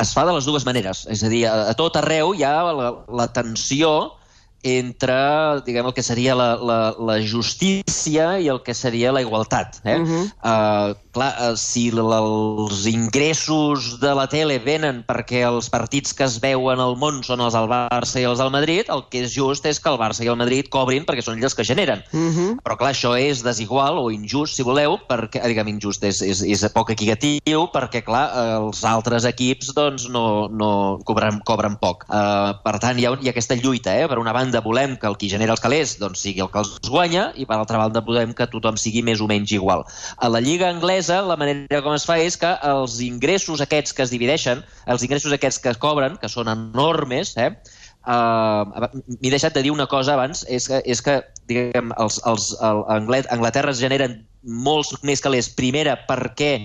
Es 0.00 0.14
fa 0.16 0.24
de 0.24 0.32
les 0.32 0.46
dues 0.48 0.64
maneres. 0.64 1.04
És 1.12 1.20
a 1.24 1.28
dir, 1.32 1.44
a, 1.48 1.68
a 1.68 1.76
tot 1.76 1.96
arreu 2.00 2.32
hi 2.36 2.44
ha 2.48 2.54
la, 2.72 2.92
la 3.12 3.28
tensió 3.32 4.12
entre 4.62 5.60
diguem, 5.66 5.86
el 5.86 5.94
que 5.94 6.02
seria 6.02 6.34
la, 6.38 6.54
la, 6.56 6.78
la 6.98 7.18
justícia 7.26 8.38
i 8.38 8.48
el 8.48 8.62
que 8.62 8.74
seria 8.74 9.12
la 9.12 9.22
igualtat. 9.22 9.80
Eh? 9.84 9.98
Uh 9.98 10.06
-huh. 10.06 10.24
uh, 10.42 10.94
clar, 11.12 11.32
uh, 11.50 11.56
si 11.56 11.90
els 11.90 12.86
ingressos 12.86 14.00
de 14.00 14.14
la 14.14 14.26
tele 14.26 14.58
venen 14.58 15.04
perquè 15.06 15.42
els 15.46 15.68
partits 15.70 16.14
que 16.14 16.24
es 16.24 16.40
veuen 16.40 16.80
al 16.80 16.96
món 16.96 17.22
són 17.22 17.40
els 17.40 17.54
del 17.54 17.68
Barça 17.68 18.20
i 18.20 18.24
els 18.24 18.38
del 18.38 18.50
Madrid, 18.50 18.84
el 18.88 19.04
que 19.10 19.24
és 19.24 19.34
just 19.34 19.66
és 19.66 19.80
que 19.80 19.90
el 19.90 19.98
Barça 19.98 20.24
i 20.24 20.28
el 20.28 20.36
Madrid 20.36 20.68
cobrin 20.68 21.04
perquè 21.04 21.22
són 21.22 21.36
ells 21.36 21.52
els 21.52 21.54
que 21.54 21.64
generen. 21.64 22.02
Uh 22.12 22.30
-huh. 22.30 22.56
Però 22.62 22.76
clar, 22.76 22.92
això 22.92 23.18
és 23.18 23.42
desigual 23.42 23.98
o 23.98 24.10
injust, 24.10 24.54
si 24.54 24.62
voleu, 24.62 24.98
perquè, 25.08 25.42
diguem, 25.46 25.68
injust 25.68 26.04
és, 26.04 26.22
és, 26.22 26.42
és 26.42 26.72
poc 26.72 26.90
equitatiu 26.90 27.68
perquè, 27.72 28.02
clar, 28.02 28.30
els 28.58 28.84
altres 28.84 29.24
equips 29.24 29.74
doncs, 29.74 30.08
no, 30.08 30.48
no 30.48 30.98
cobren, 31.04 31.40
cobren 31.44 31.76
poc. 31.76 32.04
Uh, 32.08 32.54
per 32.62 32.78
tant, 32.78 32.98
hi 32.98 33.06
ha, 33.06 33.16
hi 33.20 33.28
ha 33.28 33.30
aquesta 33.30 33.54
lluita, 33.54 33.94
eh? 33.96 34.08
per 34.08 34.18
una 34.18 34.32
banda 34.32 34.51
banda 34.52 34.60
volem 34.60 34.96
que 35.00 35.08
el 35.08 35.16
qui 35.16 35.30
genera 35.32 35.54
els 35.56 35.62
calés 35.64 35.96
doncs, 36.00 36.20
sigui 36.20 36.42
el 36.44 36.50
que 36.52 36.60
els 36.60 36.76
guanya 36.84 37.30
i 37.40 37.46
per 37.48 37.56
altra 37.56 37.80
banda 37.80 38.02
volem 38.04 38.34
que 38.36 38.46
tothom 38.52 38.76
sigui 38.76 39.00
més 39.02 39.22
o 39.24 39.28
menys 39.30 39.54
igual. 39.56 39.86
A 40.18 40.28
la 40.28 40.42
Lliga 40.44 40.68
Anglesa 40.68 41.22
la 41.24 41.38
manera 41.40 41.80
com 41.80 41.96
es 41.96 42.04
fa 42.04 42.18
és 42.20 42.36
que 42.36 42.50
els 42.68 42.98
ingressos 43.00 43.64
aquests 43.64 43.96
que 43.96 44.04
es 44.04 44.12
divideixen, 44.12 44.60
els 44.86 45.06
ingressos 45.06 45.32
aquests 45.32 45.62
que 45.62 45.72
es 45.72 45.80
cobren, 45.80 46.18
que 46.20 46.28
són 46.28 46.52
enormes, 46.52 47.36
eh, 47.36 47.54
Uh, 48.02 48.66
M'he 49.22 49.30
deixat 49.30 49.54
de 49.54 49.60
dir 49.62 49.70
una 49.70 49.84
cosa 49.86 50.16
abans, 50.16 50.40
és 50.50 50.64
que, 50.66 50.80
és 50.90 50.98
que 51.06 51.12
diguem, 51.46 51.92
els, 52.02 52.16
els, 52.26 52.48
el, 52.58 52.80
Anglaterra 53.30 53.70
es 53.70 53.78
generen 53.78 54.16
molts 54.42 54.90
més 55.06 55.22
calés, 55.22 55.46
primera 55.54 55.94
perquè 56.08 56.56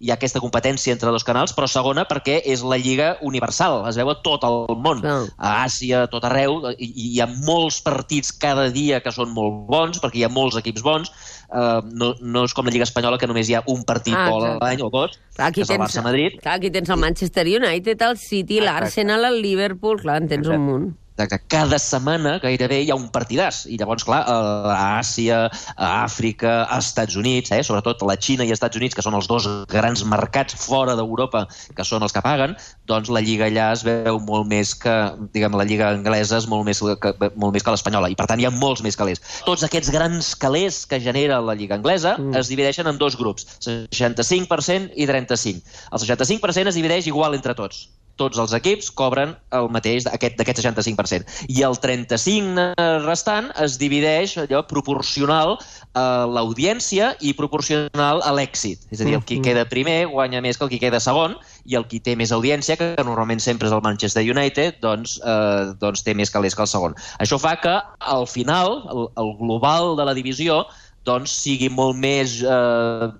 hi 0.00 0.10
ha 0.10 0.16
aquesta 0.16 0.40
competència 0.40 0.94
entre 0.94 1.12
dos 1.12 1.24
canals, 1.28 1.52
però 1.52 1.68
segona 1.68 2.06
perquè 2.08 2.38
és 2.48 2.62
la 2.64 2.78
lliga 2.80 3.10
universal, 3.26 3.82
es 3.90 3.98
veu 4.00 4.08
a 4.12 4.16
tot 4.24 4.46
el 4.48 4.62
món, 4.80 5.02
no. 5.04 5.18
a 5.36 5.50
Àsia, 5.66 6.06
a 6.06 6.10
tot 6.10 6.24
arreu, 6.24 6.56
i, 6.72 6.88
i 6.88 7.08
hi 7.10 7.20
ha 7.20 7.28
molts 7.44 7.82
partits 7.84 8.32
cada 8.32 8.70
dia 8.72 9.02
que 9.04 9.12
són 9.12 9.34
molt 9.36 9.66
bons, 9.68 10.00
perquè 10.00 10.22
hi 10.22 10.24
ha 10.24 10.32
molts 10.32 10.56
equips 10.60 10.84
bons, 10.86 11.12
uh, 11.52 11.84
no, 11.84 12.14
no 12.20 12.46
és 12.48 12.56
com 12.56 12.64
la 12.64 12.72
Lliga 12.72 12.88
Espanyola, 12.88 13.20
que 13.20 13.28
només 13.28 13.50
hi 13.50 13.58
ha 13.58 13.64
un 13.68 13.84
partit 13.84 14.16
ah, 14.16 14.30
a 14.32 14.56
l'any 14.62 14.80
o 14.86 14.88
dos, 14.94 15.18
aquí 15.36 15.60
que 15.60 15.68
és 15.68 15.74
el 15.76 15.82
Barça-Madrid. 15.84 16.40
Clar, 16.40 16.56
aquí 16.56 16.72
tens 16.72 16.88
el 16.88 17.00
Manchester 17.04 17.46
United, 17.60 18.08
el 18.08 18.16
City, 18.24 18.64
l'Arsenal, 18.64 19.28
el 19.28 19.40
Liverpool, 19.44 20.00
clar, 20.00 20.22
en 20.24 20.32
tens 20.32 20.48
Exacte. 20.48 20.64
un 20.64 20.68
munt. 20.70 20.90
Exacte. 21.20 21.44
Cada 21.52 21.78
setmana 21.78 22.38
gairebé 22.40 22.80
hi 22.84 22.90
ha 22.90 22.96
un 22.96 23.08
partidàs. 23.12 23.64
I 23.68 23.76
llavors, 23.80 24.04
clar, 24.08 24.22
a 24.24 24.76
Àsia, 25.00 25.42
a 25.76 25.90
Àfrica, 26.04 26.64
als 26.72 26.90
Estats 26.90 27.16
Units, 27.20 27.52
eh, 27.52 27.62
sobretot 27.66 28.02
la 28.08 28.16
Xina 28.16 28.46
i 28.46 28.52
els 28.52 28.58
Estats 28.58 28.80
Units, 28.80 28.96
que 28.96 29.04
són 29.04 29.16
els 29.18 29.28
dos 29.28 29.48
grans 29.70 30.04
mercats 30.08 30.56
fora 30.56 30.96
d'Europa, 30.96 31.46
que 31.76 31.84
són 31.84 32.06
els 32.06 32.16
que 32.16 32.24
paguen, 32.24 32.56
doncs 32.88 33.12
la 33.12 33.20
lliga 33.24 33.48
allà 33.50 33.70
es 33.76 33.84
veu 33.86 34.20
molt 34.24 34.48
més 34.48 34.72
que, 34.74 34.96
diguem, 35.34 35.56
la 35.58 35.68
lliga 35.68 35.90
anglesa 35.92 36.40
és 36.40 36.48
molt 36.48 36.66
més 36.68 36.80
que, 36.80 37.14
molt 37.36 37.52
més 37.52 37.66
que 37.66 37.76
l'espanyola. 37.76 38.10
I, 38.10 38.18
per 38.18 38.28
tant, 38.30 38.40
hi 38.40 38.48
ha 38.48 38.54
molts 38.54 38.84
més 38.86 38.96
calés. 38.96 39.22
Tots 39.44 39.66
aquests 39.66 39.92
grans 39.92 40.34
calés 40.40 40.84
que 40.88 41.00
genera 41.02 41.40
la 41.44 41.56
lliga 41.58 41.76
anglesa 41.76 42.16
mm. 42.18 42.36
es 42.40 42.52
divideixen 42.52 42.88
en 42.88 43.00
dos 43.00 43.18
grups, 43.20 43.46
65% 43.60 44.96
i 44.96 45.08
35%. 45.08 45.80
El 45.90 46.04
65% 46.06 46.70
es 46.72 46.78
divideix 46.78 47.10
igual 47.10 47.36
entre 47.36 47.54
tots 47.58 47.88
tots 48.20 48.40
els 48.42 48.52
equips 48.56 48.90
cobren 48.92 49.32
el 49.56 49.70
mateix 49.72 50.04
d'aquest 50.06 50.40
65%. 50.44 51.46
I 51.48 51.64
el 51.66 51.76
35% 51.80 52.66
restant 53.06 53.50
es 53.64 53.78
divideix 53.80 54.36
allò 54.42 54.62
proporcional 54.68 55.56
a 55.96 56.04
l'audiència 56.28 57.14
i 57.24 57.32
proporcional 57.36 58.20
a 58.26 58.34
l'èxit. 58.36 58.84
És 58.92 59.00
a 59.00 59.08
dir, 59.08 59.16
el 59.16 59.24
qui 59.24 59.38
mm-hmm. 59.38 59.46
queda 59.48 59.68
primer 59.70 59.98
guanya 60.12 60.42
més 60.44 60.58
que 60.58 60.66
el 60.66 60.72
qui 60.72 60.82
queda 60.82 61.00
segon 61.02 61.38
i 61.64 61.78
el 61.78 61.86
qui 61.88 62.00
té 62.04 62.16
més 62.18 62.32
audiència, 62.34 62.76
que 62.80 62.92
normalment 63.06 63.42
sempre 63.42 63.68
és 63.68 63.74
el 63.74 63.82
Manchester 63.84 64.24
United, 64.26 64.80
doncs, 64.84 65.18
eh, 65.24 65.72
doncs 65.80 66.04
té 66.06 66.14
més 66.16 66.32
calés 66.32 66.56
que 66.56 66.64
el 66.66 66.70
segon. 66.70 66.96
Això 67.22 67.40
fa 67.40 67.56
que 67.62 67.78
al 67.80 68.28
final, 68.30 68.82
el, 68.92 69.08
el 69.20 69.34
global 69.40 69.96
de 69.98 70.06
la 70.08 70.16
divisió, 70.16 70.64
doncs 71.08 71.32
sigui 71.42 71.70
molt 71.72 71.96
més 71.96 72.40
eh, 72.44 73.10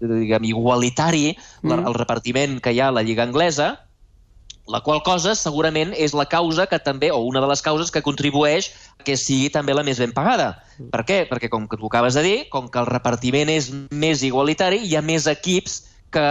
diguem, 0.00 0.44
igualitari 0.50 1.32
mm. 1.62 1.86
el 1.86 1.96
repartiment 1.96 2.58
que 2.62 2.74
hi 2.74 2.82
ha 2.82 2.90
a 2.90 2.96
la 2.98 3.04
Lliga 3.06 3.24
Anglesa, 3.24 3.72
la 4.70 4.80
qual 4.80 5.02
cosa 5.02 5.34
segurament 5.34 5.92
és 5.98 6.14
la 6.14 6.26
causa 6.30 6.68
que 6.70 6.78
també, 6.78 7.10
o 7.10 7.18
una 7.26 7.42
de 7.42 7.50
les 7.50 7.62
causes 7.62 7.90
que 7.90 8.02
contribueix 8.02 8.70
que 9.02 9.16
sigui 9.18 9.50
també 9.50 9.74
la 9.74 9.82
més 9.82 9.98
ben 9.98 10.14
pagada. 10.14 10.62
Per 10.92 11.02
què? 11.08 11.22
Perquè, 11.30 11.50
com 11.50 11.66
que 11.68 11.78
tu 11.80 11.90
acabes 11.90 12.14
de 12.14 12.22
dir, 12.22 12.38
com 12.52 12.68
que 12.70 12.78
el 12.82 12.86
repartiment 12.86 13.50
és 13.50 13.72
més 13.90 14.22
igualitari, 14.22 14.82
hi 14.86 14.96
ha 14.96 15.02
més 15.02 15.26
equips 15.26 15.82
que 16.14 16.26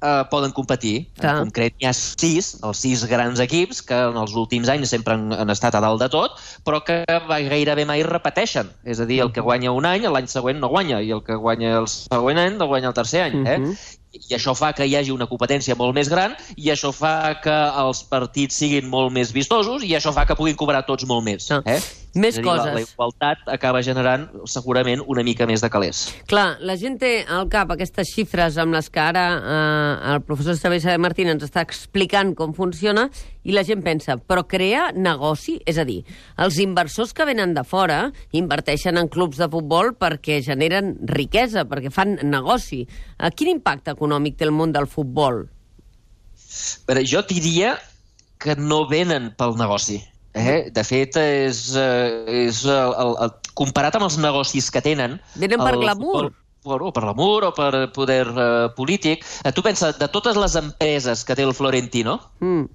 eh, 0.00 0.24
poden 0.30 0.52
competir. 0.52 1.08
Clar. 1.20 1.34
En 1.34 1.48
concret, 1.48 1.76
hi 1.80 1.88
ha 1.88 1.92
sis, 1.96 2.54
els 2.64 2.80
sis 2.80 3.04
grans 3.10 3.40
equips, 3.42 3.82
que 3.86 3.98
en 4.10 4.16
els 4.20 4.34
últims 4.38 4.70
anys 4.72 4.92
sempre 4.94 5.16
han, 5.16 5.28
han 5.36 5.52
estat 5.52 5.76
a 5.76 5.82
dalt 5.84 6.02
de 6.02 6.08
tot, 6.12 6.40
però 6.64 6.82
que 6.86 7.02
gairebé 7.28 7.86
mai 7.88 8.04
repeteixen. 8.06 8.72
És 8.84 9.00
a 9.00 9.08
dir, 9.08 9.20
el 9.24 9.32
que 9.36 9.44
guanya 9.44 9.74
un 9.76 9.88
any, 9.88 10.08
l'any 10.08 10.30
següent 10.32 10.60
no 10.62 10.72
guanya, 10.72 11.02
i 11.04 11.12
el 11.16 11.24
que 11.26 11.36
guanya 11.40 11.76
el 11.82 11.90
següent 11.92 12.40
any 12.42 12.58
no 12.60 12.70
guanya 12.72 12.92
el 12.92 12.98
tercer 12.98 13.26
any. 13.28 13.40
Eh? 13.44 13.58
Mhm. 13.58 13.78
I 14.28 14.36
això 14.38 14.54
fa 14.56 14.72
que 14.76 14.86
hi 14.86 14.96
hagi 14.96 15.12
una 15.14 15.28
competència 15.30 15.76
molt 15.78 15.94
més 15.96 16.10
gran, 16.12 16.34
i 16.56 16.70
això 16.72 16.92
fa 16.94 17.36
que 17.42 17.54
els 17.82 18.02
partits 18.10 18.56
siguin 18.56 18.88
molt 18.88 19.12
més 19.12 19.32
vistosos, 19.36 19.84
i 19.84 19.94
això 19.98 20.12
fa 20.16 20.26
que 20.26 20.36
puguin 20.38 20.56
cobrar 20.56 20.84
tots 20.86 21.06
molt 21.08 21.24
més. 21.26 21.50
Ah. 21.50 21.62
Eh? 21.66 21.80
Més 22.16 22.38
dir, 22.38 22.44
la- 22.46 22.56
coses. 22.56 22.72
La 22.74 22.80
igualtat 22.80 23.48
acaba 23.52 23.82
generant 23.84 24.26
segurament 24.48 25.02
una 25.06 25.22
mica 25.22 25.46
més 25.46 25.60
de 25.60 25.68
calés. 25.68 26.06
Clar, 26.26 26.56
la 26.64 26.76
gent 26.80 26.96
té 26.98 27.26
al 27.28 27.50
cap 27.52 27.70
aquestes 27.74 28.08
xifres 28.14 28.56
amb 28.56 28.72
les 28.72 28.88
que 28.88 29.02
ara 29.02 29.26
eh, 29.36 30.14
el 30.14 30.22
professor 30.24 30.56
Saber 30.56 30.80
Martín 30.98 31.28
ens 31.28 31.44
està 31.44 31.60
explicant 31.60 32.34
com 32.34 32.54
funciona 32.56 33.10
i 33.46 33.54
la 33.54 33.62
gent 33.66 33.82
pensa, 33.86 34.16
però 34.18 34.42
crea 34.50 34.88
negoci? 34.92 35.56
És 35.70 35.78
a 35.78 35.84
dir, 35.86 36.00
els 36.42 36.58
inversors 36.62 37.12
que 37.14 37.24
venen 37.28 37.54
de 37.54 37.62
fora 37.64 38.08
inverteixen 38.34 38.98
en 38.98 39.06
clubs 39.12 39.38
de 39.38 39.46
futbol 39.52 39.92
perquè 39.94 40.40
generen 40.42 40.96
riquesa, 41.06 41.62
perquè 41.70 41.92
fan 41.94 42.16
negoci. 42.26 42.82
Eh, 43.16 43.30
quin 43.38 43.52
impacte 43.54 43.94
econòmic 43.94 44.36
té 44.40 44.48
el 44.48 44.54
món 44.56 44.74
del 44.74 44.88
futbol? 44.90 45.44
Però 46.86 47.02
jo 47.04 47.22
diria 47.28 47.76
que 48.42 48.56
no 48.58 48.84
venen 48.90 49.30
pel 49.38 49.54
negoci. 49.58 50.00
Eh? 50.36 50.66
De 50.74 50.82
fet, 50.84 51.16
és, 51.16 51.60
eh, 51.80 52.46
és 52.48 52.64
el, 52.68 52.92
el, 53.00 53.14
el, 53.24 53.30
comparat 53.56 53.94
amb 53.96 54.04
els 54.10 54.18
negocis 54.20 54.68
que 54.70 54.82
tenen... 54.84 55.16
Venen 55.40 55.62
per 55.62 55.76
glamour. 55.80 56.26
futbol- 56.28 56.34
o 56.66 56.90
per 56.90 57.04
l'amor 57.06 57.44
o 57.46 57.52
per 57.54 57.92
poder 57.94 58.24
eh, 58.26 58.68
polític. 58.76 59.22
Eh, 59.46 59.52
tu 59.54 59.62
pensa, 59.62 59.92
de 59.94 60.08
totes 60.10 60.34
les 60.36 60.56
empreses 60.58 61.22
que 61.24 61.36
té 61.38 61.44
el 61.46 61.54
Florentino, 61.54 62.18
Mm. 62.40 62.66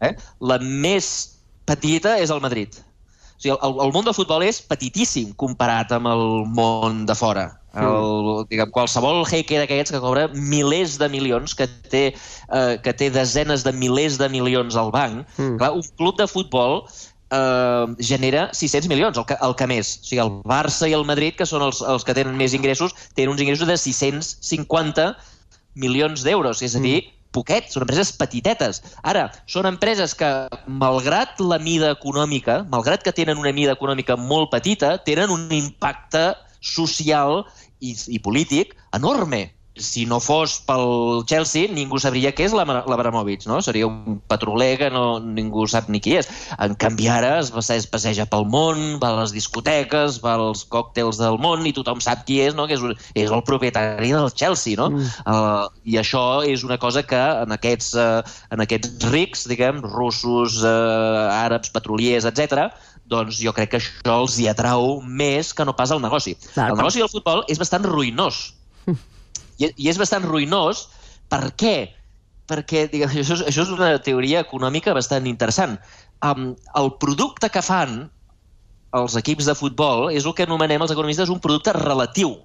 Eh, 0.00 0.14
la 0.40 0.58
més 0.62 1.08
petita 1.68 2.18
és 2.18 2.30
el 2.30 2.40
Madrid. 2.40 2.74
O 3.38 3.40
sigui, 3.42 3.54
el, 3.54 3.74
el 3.84 3.92
món 3.94 4.04
del 4.04 4.16
futbol 4.16 4.42
és 4.42 4.60
petitíssim 4.66 5.32
comparat 5.38 5.92
amb 5.94 6.08
el 6.10 6.24
món 6.50 7.04
de 7.06 7.14
fora. 7.14 7.48
El, 7.78 8.46
diguem, 8.50 8.72
qualsevol 8.74 9.20
jeque 9.28 9.60
d'aquests 9.60 9.92
que 9.94 10.00
cobra 10.02 10.24
milers 10.34 10.96
de 10.98 11.06
milions, 11.12 11.54
que 11.54 11.68
té, 11.92 12.00
eh, 12.16 12.78
que 12.82 12.94
té 12.96 13.10
desenes 13.14 13.62
de 13.62 13.70
milers 13.76 14.16
de 14.18 14.26
milions 14.32 14.74
al 14.74 14.90
banc, 14.90 15.22
Mm. 15.36 15.58
clar, 15.60 15.70
un 15.76 15.84
club 16.00 16.16
de 16.18 16.26
futbol 16.26 16.82
eh, 17.30 17.86
genera 18.00 18.48
600 18.52 18.88
milions, 18.88 19.18
el 19.18 19.26
que, 19.28 19.36
el 19.40 19.54
que 19.54 19.68
més. 19.70 20.00
O 20.00 20.08
sigui, 20.08 20.22
el 20.24 20.32
Barça 20.42 20.88
i 20.88 20.96
el 20.96 21.04
Madrid, 21.04 21.36
que 21.38 21.46
són 21.46 21.62
els, 21.62 21.82
els 21.82 22.02
que 22.02 22.14
tenen 22.16 22.34
més 22.40 22.56
ingressos, 22.56 22.96
tenen 23.14 23.36
uns 23.36 23.44
ingressos 23.44 23.68
de 23.68 23.76
650 23.76 25.12
milions 25.78 26.24
d'euros, 26.26 26.62
és 26.62 26.74
a 26.74 26.80
dir, 26.82 27.04
poquet, 27.34 27.68
són 27.72 27.84
empreses 27.84 28.12
petitetes. 28.16 28.80
Ara, 29.02 29.28
són 29.50 29.68
empreses 29.68 30.14
que, 30.18 30.30
malgrat 30.66 31.40
la 31.42 31.60
mida 31.62 31.92
econòmica, 31.96 32.62
malgrat 32.72 33.04
que 33.04 33.14
tenen 33.14 33.40
una 33.40 33.52
mida 33.52 33.76
econòmica 33.76 34.16
molt 34.16 34.52
petita, 34.54 34.96
tenen 35.04 35.32
un 35.34 35.48
impacte 35.54 36.32
social 36.60 37.44
i, 37.80 37.94
i 38.08 38.18
polític 38.18 38.74
enorme. 38.96 39.48
Si 39.78 40.04
no 40.06 40.18
fos 40.20 40.58
pel 40.66 41.22
Chelsea, 41.28 41.70
ningú 41.72 42.00
sabria 42.02 42.32
què 42.34 42.46
és 42.48 42.54
l'Abramovich, 42.56 43.46
no? 43.50 43.60
Seria 43.64 43.88
un 43.88 44.18
petroler 44.30 44.72
que 44.80 44.90
no, 44.94 45.18
ningú 45.22 45.66
sap 45.70 45.88
ni 45.92 46.00
qui 46.04 46.16
és. 46.18 46.28
En 46.58 46.74
canvi, 46.80 47.08
ara 47.12 47.36
es, 47.42 47.52
es 47.74 47.88
passeja 47.90 48.26
pel 48.30 48.46
món, 48.50 48.98
va 49.02 49.12
a 49.12 49.20
les 49.22 49.34
discoteques, 49.36 50.20
va 50.24 50.36
als 50.38 50.64
còctels 50.70 51.20
del 51.22 51.38
món 51.42 51.66
i 51.68 51.74
tothom 51.76 52.02
sap 52.04 52.26
qui 52.28 52.40
és, 52.44 52.56
no? 52.58 52.66
Que 52.68 52.78
és, 52.78 52.84
un, 52.84 52.96
és 53.18 53.30
el 53.30 53.44
propietari 53.46 54.12
del 54.14 54.30
Chelsea, 54.34 54.78
no? 54.80 54.90
Mm. 54.94 55.08
Uh, 55.24 55.70
I 55.88 56.00
això 56.02 56.26
és 56.46 56.66
una 56.66 56.78
cosa 56.82 57.04
que 57.06 57.18
en 57.18 57.54
aquests, 57.54 57.94
uh, 57.98 58.20
en 58.54 58.64
aquests 58.64 59.10
rics, 59.12 59.46
diguem, 59.50 59.82
russos, 59.86 60.60
uh, 60.64 61.28
àrabs, 61.38 61.72
petroliers, 61.74 62.28
etc, 62.28 62.68
doncs 63.08 63.40
jo 63.40 63.54
crec 63.56 63.72
que 63.72 63.80
això 63.80 64.20
els 64.20 64.36
hi 64.40 64.48
atrau 64.50 64.98
més 65.00 65.54
que 65.56 65.64
no 65.64 65.74
pas 65.76 65.92
el 65.94 66.02
negoci. 66.04 66.36
Clar, 66.52 66.70
el 66.72 66.80
negoci 66.80 67.02
del 67.02 67.12
futbol 67.12 67.44
és 67.48 67.60
bastant 67.60 67.86
ruïnós. 67.88 68.48
I, 69.58 69.70
I 69.76 69.88
és 69.90 69.98
bastant 70.00 70.24
ruïnós 70.26 70.86
per 71.28 71.50
què? 71.58 71.76
Perquè 72.48 72.86
diguem, 72.92 73.10
això, 73.10 73.36
és, 73.36 73.46
això 73.50 73.64
és 73.66 73.72
una 73.74 73.90
teoria 74.00 74.40
econòmica 74.46 74.94
bastant 74.96 75.26
interessant. 75.28 75.76
Um, 76.24 76.54
el 76.80 76.92
producte 77.02 77.50
que 77.52 77.62
fan 77.62 78.06
els 78.96 79.16
equips 79.20 79.48
de 79.50 79.54
futbol 79.58 80.08
és 80.10 80.24
el 80.24 80.34
que 80.34 80.46
anomenem 80.48 80.82
els 80.82 80.94
economistes 80.94 81.28
un 81.28 81.42
producte 81.44 81.74
relatiu 81.76 82.38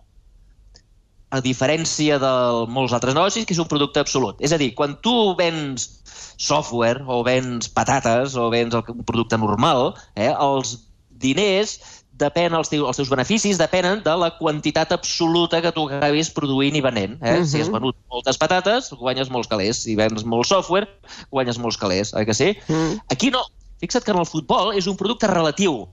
a 1.33 1.39
diferència 1.41 2.19
de 2.21 2.31
molts 2.69 2.93
altres 2.93 3.15
negocis, 3.15 3.47
que 3.47 3.55
és 3.55 3.61
un 3.61 3.69
producte 3.69 4.01
absolut. 4.03 4.37
És 4.43 4.51
a 4.53 4.59
dir, 4.61 4.73
quan 4.77 4.99
tu 5.01 5.33
vens 5.39 5.87
software 6.37 7.01
o 7.07 7.23
vens 7.25 7.71
patates 7.73 8.35
o 8.37 8.49
vens 8.53 8.75
el- 8.75 8.83
un 8.93 9.05
producte 9.07 9.39
normal, 9.41 9.95
eh, 10.13 10.29
els 10.29 10.75
diners 11.09 11.79
depèn, 12.19 12.53
els, 12.53 12.69
teus, 12.69 12.85
els 12.87 12.99
teus 12.99 13.09
beneficis 13.11 13.57
depenen 13.57 14.03
de 14.05 14.13
la 14.19 14.29
quantitat 14.37 14.93
absoluta 14.93 15.61
que 15.63 15.71
tu 15.73 15.87
acabis 15.89 16.29
produint 16.33 16.75
i 16.77 16.83
venent. 16.85 17.17
Eh? 17.21 17.39
Mhm. 17.39 17.47
Si 17.49 17.61
has 17.61 17.71
venut 17.73 17.97
moltes 18.11 18.37
patates, 18.37 18.91
guanyes 18.99 19.31
molts 19.33 19.49
calés. 19.49 19.81
Si 19.83 19.95
vens 19.95 20.23
molt 20.23 20.47
software, 20.47 20.87
guanyes 21.31 21.57
molts 21.57 21.77
calés. 21.77 22.13
Oi 22.13 22.25
que 22.25 22.33
sí? 22.37 22.53
Mm. 22.67 23.01
Aquí 23.09 23.31
no. 23.31 23.43
Fixa't 23.81 24.05
que 24.05 24.13
en 24.13 24.21
el 24.21 24.29
futbol 24.29 24.71
és 24.77 24.87
un 24.87 24.95
producte 24.95 25.27
relatiu. 25.27 25.87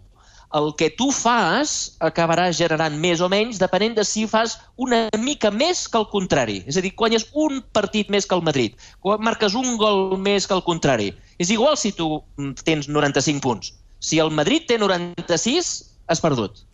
El 0.55 0.73
que 0.75 0.91
tu 0.91 1.13
fas 1.15 1.97
acabarà 2.03 2.49
generant 2.51 2.97
més 2.99 3.21
o 3.23 3.29
menys 3.31 3.61
depenent 3.63 3.95
de 3.95 4.05
si 4.07 4.27
fas 4.27 4.57
una 4.77 5.05
mica 5.19 5.51
més 5.51 5.87
que 5.87 5.99
el 5.99 6.09
contrari. 6.11 6.65
És 6.67 6.77
a 6.77 6.83
dir, 6.83 6.91
guanyes 6.99 7.29
un 7.35 7.63
partit 7.73 8.11
més 8.11 8.27
que 8.27 8.35
el 8.35 8.43
Madrid, 8.43 8.75
marques 9.23 9.55
un 9.55 9.77
gol 9.79 10.19
més 10.19 10.47
que 10.47 10.55
el 10.55 10.65
contrari. 10.67 11.13
És 11.39 11.51
igual 11.55 11.79
si 11.79 11.93
tu 11.95 12.19
mm, 12.37 12.67
tens 12.67 12.91
95 12.91 13.41
punts. 13.41 13.73
Si 14.01 14.19
el 14.19 14.31
Madrid 14.35 14.67
té 14.67 14.79
96, 14.79 15.90
has 16.11 16.23
perdut. 16.23 16.65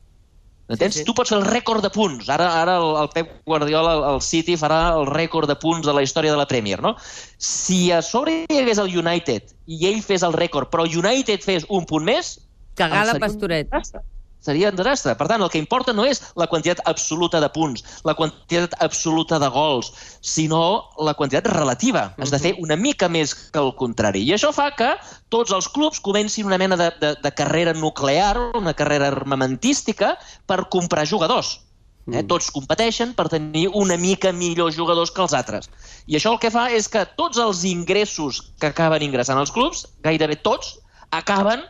Entens? 0.68 0.96
Sí, 0.96 1.00
sí. 1.00 1.06
Tu 1.06 1.14
pots 1.14 1.30
fer 1.30 1.38
el 1.38 1.44
rècord 1.46 1.84
de 1.84 1.92
punts. 1.94 2.26
Ara, 2.32 2.48
ara 2.62 2.74
el, 2.80 2.88
el 3.04 3.10
Pep 3.14 3.36
Guardiola, 3.46 3.92
el, 3.98 4.04
el 4.16 4.20
City, 4.24 4.56
farà 4.58 4.80
el 4.96 5.06
rècord 5.06 5.46
de 5.50 5.54
punts 5.62 5.86
de 5.86 5.94
la 5.94 6.02
història 6.02 6.34
de 6.34 6.40
la 6.40 6.48
Premier, 6.50 6.80
no? 6.82 6.96
Si 7.38 7.92
a 7.94 8.00
sobre 8.02 8.40
hi 8.50 8.58
hagués 8.62 8.82
el 8.82 8.90
United 8.90 9.54
i 9.70 9.86
ell 9.92 10.02
fes 10.02 10.26
el 10.26 10.34
rècord, 10.34 10.72
però 10.72 10.88
United 10.88 11.46
fes 11.46 11.68
un 11.70 11.86
punt 11.86 12.06
més... 12.08 12.36
Cagar 12.76 13.06
la 13.06 13.14
seria 13.14 13.30
un. 13.30 14.02
Seria 14.46 14.70
un 14.70 14.78
desastre. 14.78 15.16
Per 15.18 15.26
tant, 15.26 15.42
el 15.42 15.50
que 15.50 15.58
importa 15.58 15.94
no 15.96 16.04
és 16.06 16.22
la 16.38 16.46
quantitat 16.50 16.84
absoluta 16.86 17.40
de 17.42 17.48
punts, 17.50 17.82
la 18.06 18.14
quantitat 18.14 18.76
absoluta 18.84 19.40
de 19.42 19.48
gols, 19.50 19.90
sinó 20.22 20.62
la 21.02 21.16
quantitat 21.18 21.50
relativa. 21.50 22.12
Has 22.22 22.30
de 22.34 22.42
fer 22.42 22.54
una 22.62 22.78
mica 22.78 23.10
més 23.10 23.34
que 23.34 23.62
el 23.62 23.72
contrari. 23.80 24.22
I 24.22 24.36
això 24.36 24.52
fa 24.54 24.68
que 24.78 24.92
tots 25.34 25.54
els 25.56 25.66
clubs 25.74 25.98
comencin 25.98 26.46
una 26.46 26.60
mena 26.62 26.78
de, 26.78 26.92
de, 27.02 27.14
de 27.22 27.34
carrera 27.34 27.74
nuclear, 27.74 28.36
una 28.54 28.76
carrera 28.78 29.10
armamentística, 29.10 30.14
per 30.46 30.68
comprar 30.70 31.08
jugadors. 31.10 31.56
Eh? 32.06 32.22
Tots 32.30 32.52
competeixen 32.54 33.16
per 33.18 33.26
tenir 33.32 33.66
una 33.74 33.96
mica 33.98 34.30
millors 34.30 34.76
jugadors 34.78 35.10
que 35.10 35.24
els 35.26 35.34
altres. 35.34 35.70
I 36.06 36.20
això 36.20 36.36
el 36.36 36.42
que 36.42 36.54
fa 36.54 36.68
és 36.70 36.86
que 36.86 37.02
tots 37.18 37.42
els 37.42 37.64
ingressos 37.66 38.44
que 38.62 38.70
acaben 38.70 39.02
ingressant 39.02 39.42
als 39.42 39.50
clubs, 39.50 39.88
gairebé 40.06 40.38
tots, 40.46 40.76
acaben 41.10 41.66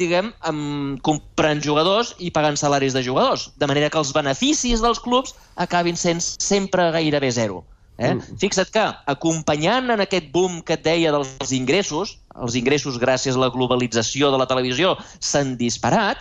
diguem, 0.00 0.32
amb, 0.48 1.00
comprant 1.04 1.60
jugadors 1.64 2.14
i 2.18 2.30
pagant 2.34 2.56
salaris 2.58 2.96
de 2.96 3.02
jugadors. 3.04 3.50
De 3.60 3.68
manera 3.70 3.90
que 3.90 4.00
els 4.00 4.12
beneficis 4.16 4.82
dels 4.84 5.00
clubs 5.02 5.34
acabin 5.60 5.98
sent 5.98 6.22
sempre 6.22 6.90
gairebé 6.94 7.30
zero. 7.30 7.62
Eh? 7.98 8.14
Mm. 8.14 8.38
Fixa't 8.40 8.72
que, 8.72 8.84
acompanyant 9.12 9.92
en 9.92 10.02
aquest 10.04 10.32
boom 10.32 10.60
que 10.66 10.78
et 10.78 10.84
deia 10.84 11.12
dels 11.14 11.52
ingressos, 11.54 12.16
els 12.40 12.56
ingressos 12.58 12.98
gràcies 12.98 13.36
a 13.36 13.44
la 13.44 13.52
globalització 13.52 14.32
de 14.32 14.40
la 14.40 14.48
televisió 14.50 14.96
s'han 15.20 15.56
disparat, 15.60 16.20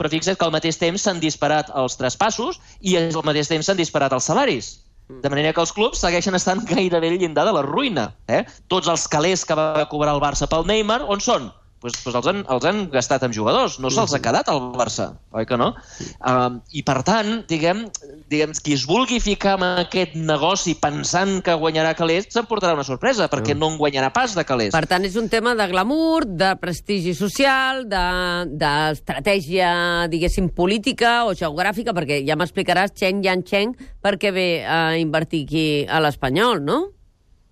però 0.00 0.08
fixa't 0.08 0.38
que 0.40 0.46
al 0.46 0.54
mateix 0.54 0.80
temps 0.80 1.02
s'han 1.04 1.20
disparat 1.20 1.68
els 1.76 1.98
traspassos 2.00 2.56
i 2.80 2.96
al 2.96 3.12
mateix 3.26 3.52
temps 3.52 3.68
s'han 3.68 3.80
disparat 3.80 4.16
els 4.16 4.30
salaris. 4.32 4.78
De 5.10 5.28
manera 5.28 5.52
que 5.52 5.60
els 5.60 5.72
clubs 5.74 6.00
segueixen 6.00 6.38
estant 6.38 6.62
gairebé 6.70 7.10
al 7.10 7.18
llindar 7.18 7.44
de 7.48 7.52
la 7.52 7.64
ruïna. 7.66 8.10
Eh? 8.30 8.44
Tots 8.72 8.88
els 8.88 9.08
calés 9.10 9.42
que 9.44 9.56
va 9.58 9.88
cobrar 9.90 10.14
el 10.14 10.22
Barça 10.22 10.46
pel 10.48 10.68
Neymar, 10.70 11.02
on 11.10 11.20
són? 11.20 11.50
Pues, 11.80 11.94
pues 12.04 12.12
els, 12.12 12.26
han, 12.28 12.42
els 12.52 12.64
han 12.68 12.82
gastat 12.92 13.22
amb 13.24 13.32
jugadors, 13.32 13.78
no 13.80 13.88
se'ls 13.88 14.12
ha 14.12 14.18
quedat 14.20 14.50
al 14.52 14.58
Barça, 14.76 15.06
oi 15.32 15.46
que 15.48 15.56
no? 15.56 15.70
Um, 16.28 16.58
I 16.76 16.82
per 16.84 16.98
tant, 17.08 17.30
diguem, 17.48 17.86
diguem, 18.28 18.52
qui 18.52 18.74
es 18.76 18.84
vulgui 18.84 19.16
ficar 19.24 19.54
en 19.56 19.64
aquest 19.86 20.12
negoci 20.20 20.74
pensant 20.76 21.38
que 21.46 21.54
guanyarà 21.56 21.94
calés, 21.96 22.28
s'emportarà 22.28 22.76
una 22.76 22.84
sorpresa, 22.84 23.30
perquè 23.32 23.56
no 23.56 23.72
en 23.72 23.80
guanyarà 23.80 24.12
pas 24.12 24.36
de 24.36 24.44
calés. 24.44 24.74
Per 24.76 24.84
tant, 24.92 25.08
és 25.08 25.16
un 25.16 25.32
tema 25.32 25.56
de 25.56 25.70
glamour, 25.72 26.28
de 26.28 26.52
prestigi 26.60 27.16
social, 27.16 27.86
d'estratègia, 27.88 29.72
de, 30.04 30.12
diguéssim, 30.18 30.52
política 30.52 31.24
o 31.24 31.32
geogràfica, 31.32 31.96
perquè 31.96 32.20
ja 32.28 32.36
m'explicaràs, 32.36 32.92
Chen 32.92 33.24
Yancheng, 33.24 33.72
per 34.04 34.18
què 34.20 34.36
ve 34.36 34.48
a 34.68 34.98
invertir 35.00 35.46
aquí 35.48 35.68
a 35.88 36.04
l'Espanyol, 36.04 36.60
no? 36.60 36.82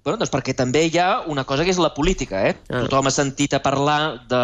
Bueno, 0.08 0.22
doncs 0.22 0.32
perquè 0.32 0.56
també 0.56 0.86
hi 0.88 0.98
ha 0.98 1.08
una 1.28 1.44
cosa 1.44 1.66
que 1.66 1.74
és 1.74 1.80
la 1.82 1.92
política. 1.92 2.40
Eh? 2.48 2.56
Ah. 2.68 2.86
Tothom 2.86 3.10
ha 3.10 3.14
sentit 3.14 3.52
a 3.52 3.60
parlar 3.60 4.00
de 4.30 4.42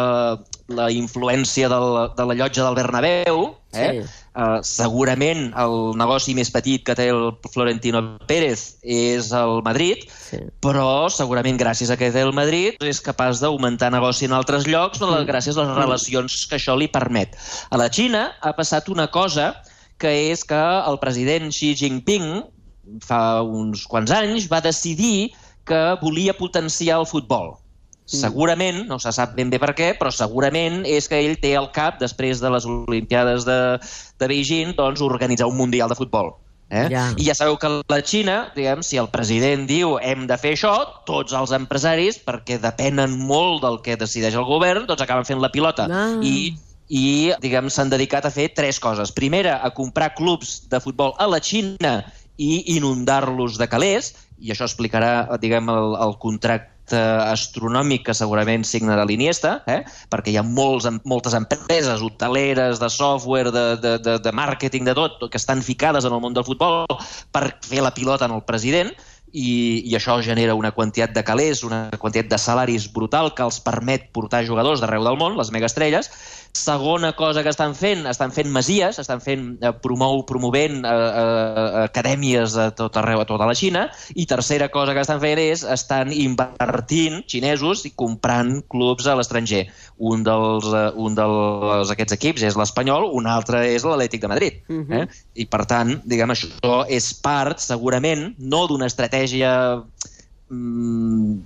la 0.76 0.90
influència 0.92 1.70
del, 1.72 1.86
de 2.16 2.26
la 2.28 2.36
llotja 2.36 2.66
del 2.66 2.80
Bernabéu, 2.82 3.46
Eh? 3.74 4.02
Sí. 4.02 4.10
Uh, 4.34 4.58
segurament 4.66 5.52
el 5.62 5.74
negoci 5.98 6.32
més 6.34 6.48
petit 6.50 6.82
que 6.86 6.96
té 6.98 7.06
el 7.12 7.28
Florentino 7.54 8.00
Pérez 8.26 8.64
és 8.82 9.28
el 9.34 9.60
Madrid, 9.66 10.02
sí. 10.10 10.40
però 10.64 11.06
segurament 11.12 11.58
gràcies 11.60 11.92
a 11.92 11.98
que 11.98 12.10
té 12.14 12.24
el 12.26 12.34
Madrid 12.34 12.82
és 12.82 13.02
capaç 13.04 13.42
d'augmentar 13.42 13.92
negoci 13.94 14.26
en 14.26 14.34
altres 14.34 14.66
llocs 14.66 15.02
mm. 15.02 15.26
gràcies 15.30 15.58
a 15.58 15.68
les 15.68 15.78
relacions 15.78 16.40
que 16.50 16.58
això 16.58 16.74
li 16.78 16.90
permet. 16.90 17.38
A 17.70 17.78
la 17.78 17.86
Xina 17.90 18.26
ha 18.42 18.54
passat 18.58 18.90
una 18.90 19.06
cosa 19.14 19.52
que 20.02 20.10
és 20.32 20.42
que 20.42 20.58
el 20.58 20.98
president 21.02 21.54
Xi 21.54 21.74
Jinping 21.78 22.42
fa 23.06 23.42
uns 23.42 23.86
quants 23.88 24.10
anys 24.12 24.50
va 24.50 24.60
decidir 24.64 25.30
que 25.68 25.82
volia 26.02 26.36
potenciar 26.36 27.00
el 27.00 27.06
futbol. 27.10 27.54
Mm. 28.04 28.20
Segurament, 28.20 28.80
no 28.88 28.98
se 29.00 29.12
sap 29.16 29.32
ben 29.36 29.50
bé 29.52 29.58
per 29.60 29.72
què, 29.76 29.92
però 29.96 30.12
segurament 30.12 30.82
és 30.84 31.08
que 31.08 31.20
ell 31.24 31.38
té 31.40 31.54
al 31.56 31.70
cap, 31.72 31.96
després 32.02 32.42
de 32.42 32.50
les 32.52 32.66
Olimpiades 32.68 33.46
de, 33.48 33.58
de 34.20 34.28
Beijing, 34.28 34.74
doncs, 34.76 35.00
organitzar 35.04 35.48
un 35.48 35.56
Mundial 35.56 35.88
de 35.88 35.96
Futbol. 35.96 36.34
Eh? 36.74 36.88
Ja. 36.90 37.06
I 37.16 37.28
ja 37.28 37.36
sabeu 37.36 37.56
que 37.60 37.70
la 37.70 38.00
Xina, 38.02 38.36
diguem, 38.56 38.82
si 38.82 38.98
el 39.00 39.08
president 39.12 39.66
diu 39.68 39.96
hem 40.02 40.26
de 40.28 40.36
fer 40.40 40.54
això, 40.56 40.74
tots 41.08 41.32
els 41.36 41.52
empresaris, 41.56 42.18
perquè 42.24 42.58
depenen 42.60 43.16
molt 43.28 43.62
del 43.64 43.80
que 43.84 43.96
decideix 44.00 44.36
el 44.36 44.46
govern, 44.48 44.88
doncs 44.88 45.04
acaben 45.04 45.28
fent 45.28 45.42
la 45.44 45.52
pilota. 45.54 45.88
Ah. 45.88 46.12
I 46.20 46.54
i 46.92 47.32
diguem 47.40 47.70
s'han 47.72 47.88
dedicat 47.88 48.26
a 48.28 48.30
fer 48.30 48.50
tres 48.52 48.78
coses. 48.80 49.12
Primera, 49.12 49.56
a 49.64 49.70
comprar 49.72 50.14
clubs 50.18 50.68
de 50.68 50.80
futbol 50.84 51.14
a 51.18 51.26
la 51.26 51.40
Xina 51.40 52.02
i 52.36 52.76
inundar-los 52.76 53.56
de 53.56 53.68
calés, 53.70 54.12
i 54.44 54.52
això 54.52 54.68
explicarà 54.68 55.38
diguem, 55.40 55.70
el, 55.72 55.94
el 56.04 56.16
contracte 56.20 57.00
astronòmic 57.24 58.02
que 58.10 58.16
segurament 58.16 58.66
signarà 58.68 59.06
l'Iniesta, 59.08 59.54
eh? 59.72 59.80
perquè 60.12 60.34
hi 60.34 60.36
ha 60.36 60.44
molts, 60.44 60.84
moltes 61.08 61.36
empreses 61.38 62.04
hoteleres, 62.04 62.82
de 62.82 62.90
software, 62.92 63.54
de, 63.54 63.64
de, 63.80 63.96
de, 64.04 64.18
de 64.20 64.34
màrqueting, 64.36 64.84
de 64.84 64.96
tot, 64.98 65.16
que 65.30 65.40
estan 65.40 65.64
ficades 65.64 66.04
en 66.04 66.12
el 66.12 66.20
món 66.20 66.36
del 66.36 66.44
futbol 66.44 66.84
per 67.32 67.46
fer 67.64 67.80
la 67.86 67.94
pilota 67.96 68.28
en 68.28 68.36
el 68.36 68.44
president, 68.44 68.92
i, 69.34 69.82
i 69.82 69.96
això 69.98 70.14
genera 70.22 70.54
una 70.54 70.70
quantitat 70.70 71.12
de 71.14 71.24
calés, 71.26 71.64
una 71.66 71.88
quantitat 71.98 72.30
de 72.30 72.38
salaris 72.38 72.86
brutal 72.94 73.32
que 73.34 73.42
els 73.42 73.58
permet 73.64 74.06
portar 74.14 74.44
jugadors 74.46 74.80
d'arreu 74.80 75.02
del 75.08 75.18
món, 75.18 75.34
les 75.40 75.50
megaestrelles. 75.50 76.10
Segona 76.54 77.12
cosa 77.18 77.42
que 77.42 77.50
estan 77.50 77.74
fent, 77.74 78.06
estan 78.06 78.32
fent 78.32 78.50
masies, 78.54 78.98
estan 79.02 79.20
fent, 79.20 79.46
eh, 79.60 79.72
promou, 79.82 80.22
promovent 80.26 80.84
eh, 80.86 80.90
eh, 80.90 81.84
acadèmies 81.84 82.56
a 82.56 82.68
tot 82.78 82.96
arreu, 83.00 83.20
a 83.20 83.28
tota 83.28 83.48
la 83.50 83.56
Xina, 83.58 83.88
i 84.14 84.26
tercera 84.30 84.70
cosa 84.70 84.94
que 84.94 85.02
estan 85.02 85.20
fent 85.20 85.42
és 85.42 85.64
estan 85.64 86.12
invertint 86.14 87.24
xinesos 87.26 87.84
i 87.88 87.92
comprant 87.96 88.62
clubs 88.70 89.08
a 89.10 89.16
l'estranger. 89.18 89.64
Un 89.98 90.22
dels, 90.26 90.70
eh, 90.70 90.90
un 90.94 91.18
dels 91.18 91.90
aquests 91.90 92.18
equips 92.18 92.46
és 92.50 92.58
l'Espanyol, 92.60 93.10
un 93.12 93.26
altre 93.26 93.64
és 93.74 93.84
l'Atlètic 93.84 94.22
de 94.22 94.30
Madrid. 94.30 94.62
Uh 94.68 94.72
mhm. 94.74 94.86
-huh. 94.88 95.02
eh? 95.02 95.08
I 95.34 95.46
per 95.46 95.66
tant, 95.66 96.00
diguem, 96.04 96.30
això 96.30 96.86
és 96.88 97.12
part, 97.14 97.58
segurament, 97.58 98.34
no 98.38 98.66
d'una 98.66 98.86
estratègia 98.86 99.14
estratègia 99.14 99.82
mm, 100.50 101.38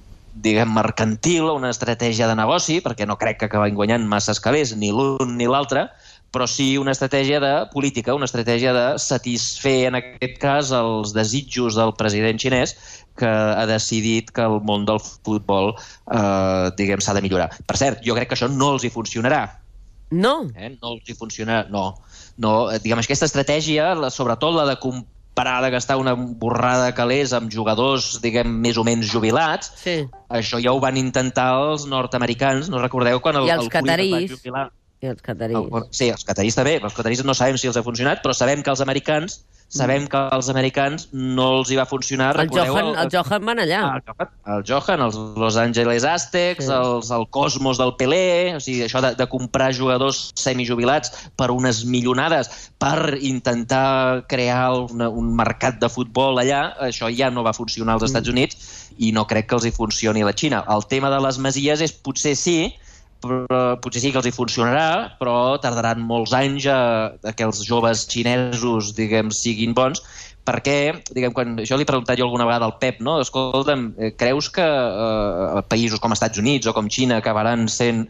diguem, 0.45 0.71
mercantil, 0.75 1.49
una 1.51 1.71
estratègia 1.75 2.29
de 2.31 2.37
negoci, 2.39 2.79
perquè 2.85 3.07
no 3.09 3.19
crec 3.21 3.41
que 3.41 3.49
acabin 3.49 3.77
guanyant 3.79 4.07
massa 4.09 4.35
escalers, 4.37 4.75
ni 4.79 4.91
l'un 4.95 5.37
ni 5.39 5.49
l'altre, 5.51 5.89
però 6.35 6.47
sí 6.47 6.77
una 6.77 6.93
estratègia 6.93 7.41
de 7.41 7.53
política, 7.73 8.15
una 8.15 8.29
estratègia 8.29 8.73
de 8.77 8.87
satisfer, 9.01 9.89
en 9.89 9.99
aquest 9.99 10.37
cas, 10.43 10.73
els 10.77 11.15
desitjos 11.17 11.79
del 11.79 11.95
president 11.97 12.41
xinès 12.41 12.75
que 13.19 13.29
ha 13.29 13.65
decidit 13.67 14.31
que 14.35 14.45
el 14.45 14.61
món 14.63 14.85
del 14.87 15.01
futbol 15.03 15.73
eh, 15.75 16.69
diguem 16.79 17.01
s'ha 17.03 17.17
de 17.17 17.25
millorar. 17.25 17.49
Per 17.67 17.79
cert, 17.81 18.05
jo 18.05 18.15
crec 18.19 18.31
que 18.31 18.39
això 18.39 18.51
no 18.53 18.75
els 18.77 18.85
hi 18.85 18.93
funcionarà. 18.95 19.43
No? 20.11 20.35
Eh? 20.55 20.71
No 20.77 20.95
els 20.95 21.09
hi 21.09 21.17
funcionarà, 21.17 21.67
no. 21.73 21.91
no 22.39 22.53
diguem, 22.77 23.01
aquesta 23.03 23.29
estratègia, 23.29 23.95
la, 23.99 24.13
sobretot 24.13 24.55
la 24.57 24.69
de 24.69 24.79
parar 25.39 25.59
de 25.65 25.71
gastar 25.75 25.99
una 26.01 26.15
borrada 26.19 26.89
de 26.89 26.97
calés 26.99 27.35
amb 27.37 27.53
jugadors, 27.55 28.17
diguem, 28.25 28.51
més 28.65 28.81
o 28.81 28.85
menys 28.87 29.11
jubilats. 29.13 29.73
Sí. 29.85 30.01
Això 30.41 30.61
ja 30.63 30.75
ho 30.75 30.83
van 30.83 30.99
intentar 31.01 31.53
els 31.63 31.87
nord-americans, 31.91 32.69
no 32.73 32.83
recordeu 32.83 33.23
quan 33.25 33.41
el, 33.41 33.49
I 33.49 33.55
els 33.57 33.69
el 33.69 33.73
catarís. 33.73 34.35
I 34.99 35.13
els 35.13 35.23
catarís. 35.23 35.55
El, 35.57 35.87
sí, 35.95 36.11
els 36.11 36.27
catarís 36.27 36.59
també. 36.59 36.79
Els 36.83 36.97
catarís 36.97 37.23
no 37.25 37.37
sabem 37.39 37.59
si 37.61 37.71
els 37.71 37.79
ha 37.79 37.87
funcionat, 37.87 38.21
però 38.25 38.35
sabem 38.35 38.67
que 38.67 38.75
els 38.75 38.83
americans 38.83 39.39
Sabem 39.69 40.07
que 40.09 40.17
als 40.17 40.49
americans 40.49 41.11
no 41.13 41.59
els 41.59 41.69
hi 41.69 41.77
va 41.77 41.85
funcionar. 41.85 42.31
El 42.41 42.49
Johan, 42.49 42.87
el, 42.87 42.95
el 43.03 43.11
Johan 43.13 43.45
van 43.45 43.59
allà. 43.61 43.81
Ah, 43.85 43.99
el 43.99 44.05
Johan, 44.07 44.31
el 44.55 44.63
Johan 44.71 45.03
els 45.05 45.19
Los 45.37 45.59
Angeles 45.61 46.07
Aztecs, 46.09 46.65
sí. 46.65 46.73
els, 46.73 47.11
el 47.13 47.27
Cosmos 47.29 47.77
del 47.77 47.93
Pelé, 48.01 48.57
o 48.57 48.63
sigui, 48.65 48.87
això 48.87 49.03
de, 49.05 49.13
de 49.19 49.29
comprar 49.29 49.69
jugadors 49.77 50.31
semijubilats 50.41 51.13
per 51.37 51.51
unes 51.53 51.83
milionades 51.85 52.49
per 52.81 53.19
intentar 53.21 54.25
crear 54.33 54.73
una, 54.89 55.11
un 55.13 55.35
mercat 55.37 55.77
de 55.83 55.93
futbol 55.93 56.41
allà, 56.41 56.65
això 56.89 57.13
ja 57.13 57.29
no 57.29 57.45
va 57.45 57.53
funcionar 57.53 57.99
als 57.99 58.07
mm. 58.07 58.13
Estats 58.13 58.33
Units 58.33 58.77
i 58.99 59.13
no 59.13 59.29
crec 59.29 59.51
que 59.51 59.59
els 59.61 59.69
hi 59.69 59.75
funcioni 59.77 60.25
a 60.25 60.31
la 60.31 60.37
Xina. 60.37 60.65
El 60.73 60.89
tema 60.89 61.13
de 61.13 61.21
les 61.29 61.37
masies 61.45 61.85
és 61.85 61.93
potser 61.93 62.33
sí, 62.41 62.59
potser 63.21 64.03
sí 64.03 64.13
que 64.13 64.21
els 64.21 64.29
hi 64.29 64.35
funcionarà, 64.35 65.19
però 65.19 65.59
tardaran 65.63 66.03
molts 66.07 66.35
anys 66.37 66.69
a, 66.71 66.79
a 67.19 67.35
que 67.35 67.47
els 67.47 67.65
joves 67.67 68.07
xinesos, 68.11 68.93
diguem, 68.97 69.33
siguin 69.35 69.75
bons, 69.75 70.03
perquè, 70.49 70.79
diguem, 71.13 71.35
quan 71.37 71.57
jo 71.61 71.77
li 71.77 71.85
he 71.85 71.89
preguntat 71.89 72.19
jo 72.19 72.29
alguna 72.29 72.47
vegada 72.49 72.69
al 72.69 72.79
Pep, 72.81 73.03
no? 73.05 73.19
escolta'm, 73.21 73.91
eh, 73.99 74.13
creus 74.17 74.49
que 74.55 74.65
eh, 74.65 75.63
països 75.69 76.01
com 76.01 76.15
Estats 76.15 76.41
Units 76.41 76.71
o 76.71 76.75
com 76.77 76.89
Xina 76.89 77.19
acabaran 77.21 77.67
sent 77.73 78.07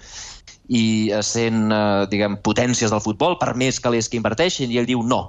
i 0.68 1.10
eh, 1.10 1.22
sent, 1.24 1.66
eh, 1.72 2.06
diguem, 2.12 2.38
potències 2.44 2.92
del 2.94 3.02
futbol 3.02 3.38
per 3.40 3.54
més 3.58 3.80
que 3.80 3.92
les 3.94 4.10
que 4.10 4.20
inverteixin? 4.20 4.70
I 4.70 4.82
ell 4.82 4.90
diu 4.90 5.02
no, 5.02 5.24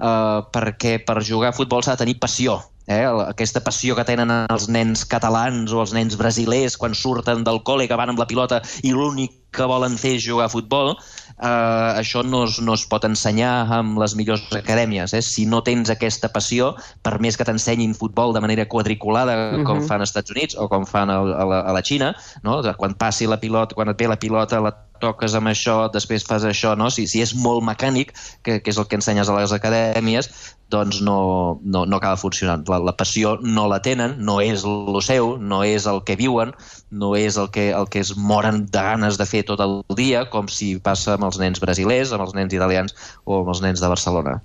eh, 0.00 0.40
perquè 0.52 0.98
per 1.06 1.22
jugar 1.24 1.54
a 1.54 1.56
futbol 1.56 1.84
s'ha 1.84 1.96
de 1.96 2.04
tenir 2.04 2.18
passió, 2.20 2.60
eh, 2.86 3.04
aquesta 3.26 3.62
passió 3.64 3.96
que 3.96 4.06
tenen 4.06 4.32
els 4.32 4.68
nens 4.72 5.04
catalans 5.08 5.72
o 5.72 5.82
els 5.84 5.94
nens 5.96 6.16
brasilers 6.18 6.78
quan 6.80 6.94
surten 6.94 7.44
del 7.46 7.62
col·le 7.66 7.88
que 7.90 7.98
van 7.98 8.12
amb 8.12 8.22
la 8.22 8.28
pilota 8.30 8.62
i 8.82 8.94
l'únic 8.94 9.34
que 9.56 9.66
volen 9.68 9.96
fer 9.96 10.16
és 10.18 10.24
jugar 10.26 10.46
a 10.46 10.52
futbol, 10.52 10.92
eh, 10.92 11.90
això 12.00 12.22
no 12.26 12.44
es, 12.44 12.58
no 12.60 12.74
es 12.76 12.84
pot 12.90 13.06
ensenyar 13.08 13.66
amb 13.72 13.98
les 14.02 14.14
millors 14.18 14.44
acadèmies. 14.52 15.14
Eh? 15.16 15.22
Si 15.24 15.46
no 15.48 15.62
tens 15.66 15.90
aquesta 15.92 16.30
passió, 16.32 16.74
per 17.06 17.16
més 17.24 17.38
que 17.38 17.46
t'ensenyin 17.48 17.96
futbol 17.96 18.36
de 18.36 18.42
manera 18.44 18.68
quadriculada, 18.68 19.36
uh 19.36 19.40
-huh. 19.56 19.64
com 19.64 19.78
mhm. 19.78 19.88
fan 19.88 20.00
als 20.00 20.10
Estats 20.10 20.30
Units 20.30 20.56
o 20.56 20.68
com 20.68 20.86
fan 20.86 21.10
a, 21.10 21.18
a, 21.20 21.44
la, 21.44 21.60
a 21.60 21.72
la 21.72 21.82
Xina, 21.82 22.14
no? 22.42 22.62
quan 22.76 22.94
passi 22.94 23.26
la 23.26 23.40
pilota, 23.40 23.74
quan 23.74 23.88
et 23.88 23.98
ve 23.98 24.08
la 24.08 24.18
pilota, 24.18 24.60
la 24.60 24.85
toques 25.02 25.34
amb 25.38 25.50
això, 25.50 25.76
després 25.92 26.26
fas 26.26 26.44
això, 26.48 26.74
no? 26.78 26.90
Si, 26.92 27.06
si 27.10 27.22
és 27.24 27.34
molt 27.38 27.64
mecànic, 27.66 28.12
que, 28.46 28.60
que 28.60 28.72
és 28.72 28.78
el 28.80 28.86
que 28.90 28.98
ensenyes 28.98 29.30
a 29.30 29.36
les 29.38 29.54
acadèmies, 29.56 30.30
doncs 30.72 31.00
no, 31.06 31.18
no, 31.62 31.84
no 31.86 31.98
acaba 31.98 32.18
funcionant. 32.20 32.64
La, 32.70 32.80
la 32.82 32.96
passió 32.98 33.36
no 33.42 33.66
la 33.70 33.80
tenen, 33.84 34.16
no 34.26 34.38
és 34.42 34.64
el 34.66 35.00
seu, 35.06 35.36
no 35.38 35.62
és 35.66 35.86
el 35.90 36.02
que 36.06 36.18
viuen, 36.18 36.54
no 36.90 37.14
és 37.18 37.38
el 37.40 37.50
que, 37.54 37.68
el 37.76 37.90
que 37.92 38.02
es 38.02 38.14
moren 38.16 38.64
de 38.66 38.86
ganes 38.88 39.20
de 39.20 39.28
fer 39.28 39.44
tot 39.46 39.62
el 39.64 39.78
dia, 39.98 40.26
com 40.32 40.50
si 40.52 40.74
passa 40.82 41.14
amb 41.16 41.28
els 41.30 41.38
nens 41.42 41.62
brasilers, 41.62 42.14
amb 42.14 42.26
els 42.26 42.34
nens 42.38 42.56
italians 42.56 42.96
o 43.24 43.42
amb 43.42 43.54
els 43.54 43.62
nens 43.64 43.84
de 43.84 43.92
Barcelona. 43.92 44.40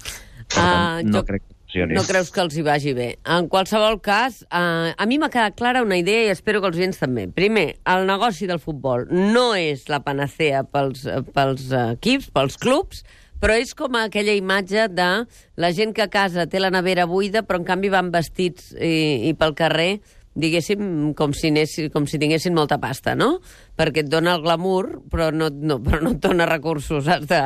uh, 0.57 1.01
no 1.07 1.21
jo... 1.21 1.27
crec 1.31 1.50
que 1.71 1.87
no 1.87 2.03
creus 2.07 2.31
que 2.33 2.43
els 2.43 2.57
hi 2.57 2.65
vagi 2.65 2.93
bé. 2.97 3.07
En 3.23 3.47
qualsevol 3.51 3.99
cas, 4.03 4.41
eh, 4.43 4.91
a 4.91 5.07
mi 5.07 5.17
m'ha 5.21 5.31
quedat 5.31 5.57
clara 5.57 5.83
una 5.85 5.97
idea 5.97 6.27
i 6.27 6.33
espero 6.33 6.61
que 6.61 6.71
els 6.71 6.77
oients 6.77 7.01
també. 7.01 7.27
Primer, 7.31 7.77
el 7.87 8.05
negoci 8.09 8.49
del 8.49 8.59
futbol 8.59 9.07
no 9.11 9.51
és 9.55 9.87
la 9.89 10.01
panacea 10.05 10.63
pels, 10.67 11.07
pels 11.33 11.67
equips, 11.71 12.31
pels 12.35 12.57
clubs, 12.61 13.03
però 13.41 13.55
és 13.57 13.73
com 13.73 13.95
aquella 13.97 14.35
imatge 14.37 14.87
de 14.93 15.11
la 15.57 15.71
gent 15.73 15.95
que 15.97 16.05
a 16.05 16.11
casa 16.13 16.45
té 16.45 16.61
la 16.61 16.69
nevera 16.73 17.07
buida, 17.09 17.41
però 17.41 17.61
en 17.61 17.65
canvi 17.65 17.89
van 17.89 18.11
vestits 18.13 18.75
i, 18.77 19.31
i 19.31 19.33
pel 19.33 19.57
carrer 19.57 19.93
diguéssim, 20.31 21.11
com 21.17 21.33
si, 21.35 21.49
anessin, 21.51 21.89
com 21.91 22.05
si 22.07 22.19
tinguessin 22.21 22.55
molta 22.55 22.77
pasta, 22.79 23.15
no? 23.19 23.41
Perquè 23.75 24.05
et 24.05 24.11
dona 24.11 24.37
el 24.37 24.45
glamour, 24.45 25.01
però 25.11 25.29
no, 25.35 25.49
no, 25.51 25.79
però 25.83 25.99
no 26.03 26.13
et 26.15 26.21
dona 26.23 26.47
recursos. 26.47 27.09
Has 27.11 27.27
de, 27.27 27.41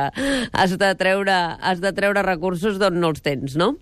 has 0.52 0.76
de, 0.78 0.92
treure, 0.98 1.34
has 1.58 1.82
de 1.82 1.92
treure 1.96 2.22
recursos 2.22 2.78
d'on 2.78 3.00
no 3.02 3.10
els 3.14 3.24
tens, 3.26 3.56
no? 3.58 3.74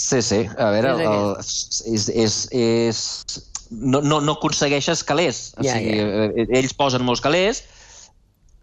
Sí, 0.00 0.22
sí. 0.24 0.40
A 0.56 0.70
veure, 0.72 0.94
és, 0.96 1.50
el, 1.84 1.94
és, 1.94 2.08
és, 2.24 2.38
és, 2.56 3.02
no, 3.70 4.00
no, 4.00 4.22
no 4.24 4.38
aconsegueixes 4.38 5.04
calés. 5.06 5.50
O 5.58 5.66
ja, 5.66 5.76
sigui, 5.76 5.98
ja. 6.00 6.30
Eh, 6.30 6.48
ells 6.62 6.72
posen 6.76 7.04
molts 7.06 7.22
calés, 7.24 7.62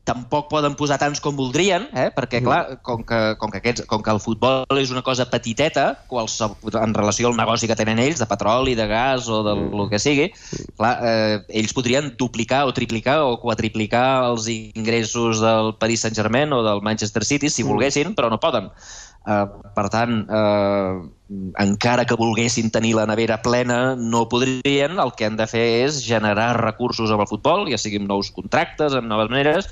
tampoc 0.08 0.47
poden 0.47 0.76
posar 0.80 0.95
tants 1.02 1.19
com 1.23 1.36
voldrien, 1.36 1.89
eh? 1.91 2.08
perquè, 2.15 2.39
clar, 2.43 2.80
com 2.88 3.04
que, 3.08 3.19
com, 3.41 3.52
que 3.52 3.60
aquests, 3.60 3.84
com 3.91 4.04
que 4.04 4.13
el 4.13 4.21
futbol 4.23 4.80
és 4.80 4.91
una 4.93 5.04
cosa 5.04 5.28
petiteta, 5.28 5.88
qualsevol, 6.08 6.78
en 6.80 6.95
relació 6.95 7.28
al 7.28 7.36
negoci 7.36 7.67
que 7.67 7.76
tenen 7.76 8.00
ells, 8.00 8.21
de 8.23 8.28
petroli, 8.30 8.76
de 8.80 8.88
gas 8.88 9.28
o 9.28 9.41
del 9.45 9.65
mm. 9.67 9.89
que 9.91 10.00
sigui, 10.00 10.30
clar, 10.80 10.93
eh, 11.04 11.41
ells 11.60 11.76
podrien 11.76 12.13
duplicar 12.19 12.63
o 12.69 12.76
triplicar 12.78 13.19
o 13.26 13.36
quadriplicar 13.43 14.08
els 14.30 14.47
ingressos 14.54 15.43
del 15.43 15.76
Paris 15.82 16.08
Saint-Germain 16.08 16.56
o 16.56 16.63
del 16.63 16.82
Manchester 16.88 17.28
City, 17.28 17.52
si 17.52 17.65
mm. 17.65 17.76
volguessin, 17.76 18.15
però 18.15 18.32
no 18.32 18.39
poden. 18.39 18.71
Uh, 19.27 19.43
per 19.75 19.89
tant, 19.91 20.21
uh, 20.31 21.03
encara 21.59 22.05
que 22.07 22.15
volguessin 22.15 22.71
tenir 22.71 22.93
la 22.95 23.05
nevera 23.09 23.41
plena, 23.43 23.95
no 23.99 24.27
podrien. 24.31 24.95
El 25.03 25.11
que 25.19 25.27
han 25.27 25.35
de 25.35 25.47
fer 25.51 25.65
és 25.83 25.99
generar 26.05 26.53
recursos 26.61 27.11
amb 27.11 27.25
el 27.25 27.29
futbol, 27.29 27.67
ja 27.71 27.79
siguin 27.81 28.07
nous 28.07 28.31
contractes, 28.31 28.95
amb 28.95 29.11
noves 29.11 29.31
maneres, 29.33 29.67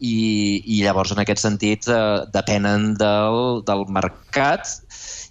i, 0.00 0.60
i 0.64 0.82
llavors 0.84 1.12
en 1.12 1.20
aquest 1.22 1.42
sentit 1.44 1.88
eh, 1.88 2.26
depenen 2.32 2.94
del, 3.00 3.60
del 3.68 3.84
mercat 3.92 4.68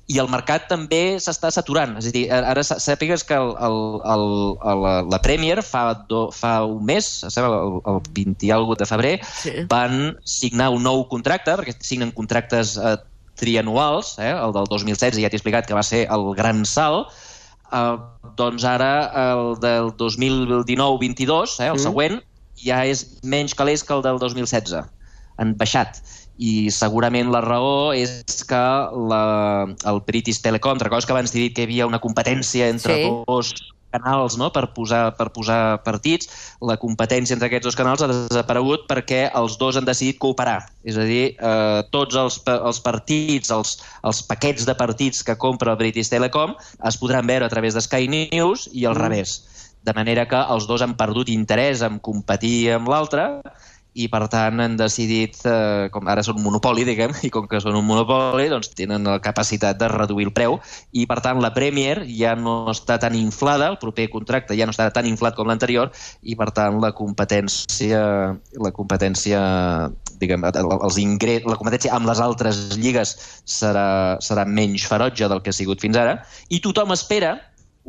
i 0.10 0.18
el 0.22 0.30
mercat 0.30 0.66
també 0.70 1.20
s'està 1.22 1.52
saturant. 1.54 1.96
És 2.02 2.08
a 2.10 2.14
dir, 2.14 2.24
ara 2.34 2.64
sàpigues 2.66 3.22
que 3.30 3.38
el, 3.38 3.52
el, 3.68 3.78
el, 4.14 4.24
el, 4.72 4.86
la 5.14 5.20
Premier 5.22 5.62
fa, 5.66 5.84
do, 6.10 6.24
fa 6.34 6.56
un 6.66 6.82
mes, 6.90 7.12
el, 7.30 7.58
el 7.94 8.02
20 8.18 8.48
i 8.48 8.50
alguna 8.56 8.82
de 8.82 8.90
febrer, 8.90 9.14
sí. 9.44 9.54
van 9.70 10.16
signar 10.26 10.72
un 10.74 10.82
nou 10.90 11.06
contracte, 11.14 11.54
perquè 11.62 11.78
signen 11.78 12.14
contractes 12.18 12.74
eh, 12.82 12.96
trianuals, 13.40 14.18
eh, 14.20 14.32
el 14.32 14.54
del 14.56 14.70
2016 14.70 15.20
ja 15.24 15.32
t'he 15.32 15.40
explicat 15.40 15.68
que 15.68 15.78
va 15.78 15.84
ser 15.86 16.06
el 16.12 16.30
gran 16.38 16.66
salt, 16.68 17.12
eh, 17.72 17.98
doncs 18.40 18.66
ara 18.68 18.92
el 19.26 19.56
del 19.64 19.92
2019-22, 20.00 21.60
eh, 21.60 21.70
el 21.72 21.78
mm. 21.78 21.86
següent, 21.88 22.22
ja 22.60 22.84
és 22.86 23.06
menys 23.24 23.56
calés 23.56 23.84
que 23.84 23.96
el 23.96 24.04
del 24.06 24.20
2016. 24.22 24.84
Han 25.40 25.56
baixat 25.60 26.02
i 26.40 26.70
segurament 26.72 27.32
la 27.32 27.42
raó 27.44 27.92
és 27.96 28.44
que 28.48 28.64
la, 29.12 29.24
el 29.92 30.02
British 30.08 30.40
Telecom, 30.44 30.80
recordes 30.80 31.08
que 31.08 31.16
abans 31.16 31.32
t'he 31.32 31.48
dit 31.48 31.56
que 31.56 31.64
hi 31.64 31.68
havia 31.68 31.88
una 31.88 32.00
competència 32.04 32.70
entre 32.72 32.96
sí. 32.96 33.12
dos 33.28 33.54
canals 33.94 34.38
no? 34.40 34.50
per, 34.54 34.68
posar, 34.76 35.02
per 35.18 35.30
posar 35.36 35.80
partits, 35.86 36.30
la 36.66 36.78
competència 36.82 37.36
entre 37.36 37.50
aquests 37.50 37.70
dos 37.70 37.78
canals 37.80 38.04
ha 38.04 38.10
desaparegut 38.12 38.88
perquè 38.90 39.26
els 39.38 39.58
dos 39.62 39.80
han 39.80 39.88
decidit 39.88 40.20
cooperar. 40.22 40.62
És 40.84 40.98
a 40.98 41.06
dir, 41.08 41.36
eh, 41.36 41.80
tots 41.94 42.18
els, 42.20 42.40
els 42.56 42.82
partits, 42.86 43.54
els, 43.54 43.78
els 44.04 44.24
paquets 44.30 44.68
de 44.68 44.76
partits 44.78 45.24
que 45.26 45.38
compra 45.40 45.74
el 45.76 45.82
British 45.82 46.12
Telecom 46.14 46.56
es 46.88 47.00
podran 47.00 47.28
veure 47.30 47.48
a 47.48 47.54
través 47.54 47.78
de 47.78 47.84
Sky 47.86 48.10
News 48.12 48.70
i 48.74 48.86
al 48.86 48.98
mm. 48.98 49.02
revés. 49.02 49.40
De 49.86 49.96
manera 49.96 50.26
que 50.28 50.40
els 50.54 50.68
dos 50.68 50.84
han 50.84 50.98
perdut 51.00 51.30
interès 51.32 51.82
en 51.86 52.02
competir 52.04 52.74
amb 52.76 52.90
l'altre 52.92 53.30
i 54.00 54.08
per 54.12 54.22
tant 54.32 54.62
han 54.64 54.78
decidit, 54.80 55.42
eh, 55.50 55.90
com 55.92 56.08
ara 56.08 56.24
són 56.24 56.40
un 56.40 56.46
monopoli, 56.46 56.86
diguem, 56.88 57.12
i 57.28 57.32
com 57.34 57.48
que 57.52 57.60
són 57.64 57.76
un 57.76 57.86
monopoli, 57.88 58.48
doncs 58.52 58.72
tenen 58.78 59.08
la 59.08 59.18
capacitat 59.24 59.80
de 59.80 59.90
reduir 59.92 60.30
el 60.30 60.34
preu. 60.36 60.60
I 60.96 61.06
per 61.10 61.20
tant 61.26 61.42
la 61.44 61.52
Premier 61.56 62.06
ja 62.08 62.36
no 62.40 62.72
està 62.72 63.00
tan 63.02 63.18
inflada, 63.20 63.68
el 63.74 63.80
proper 63.82 64.08
contracte 64.14 64.56
ja 64.58 64.68
no 64.70 64.76
està 64.76 64.88
tan 64.96 65.10
inflat 65.10 65.36
com 65.36 65.50
l'anterior 65.50 65.92
i 66.24 66.38
per 66.40 66.52
tant 66.56 66.80
la 66.84 66.94
competència 66.96 68.00
la 68.64 68.72
competència 68.76 69.42
diguem, 70.20 70.44
els 70.48 70.98
ingres, 71.00 71.46
la 71.48 71.58
competència 71.60 71.94
amb 71.96 72.08
les 72.10 72.20
altres 72.24 72.78
lligues 72.80 73.16
serà, 73.48 74.18
serà 74.24 74.46
menys 74.48 74.88
ferotge 74.88 75.28
del 75.32 75.44
que 75.44 75.54
ha 75.54 75.56
sigut 75.56 75.80
fins 75.84 76.00
ara. 76.00 76.20
I 76.50 76.60
tothom 76.64 76.92
espera 76.96 77.38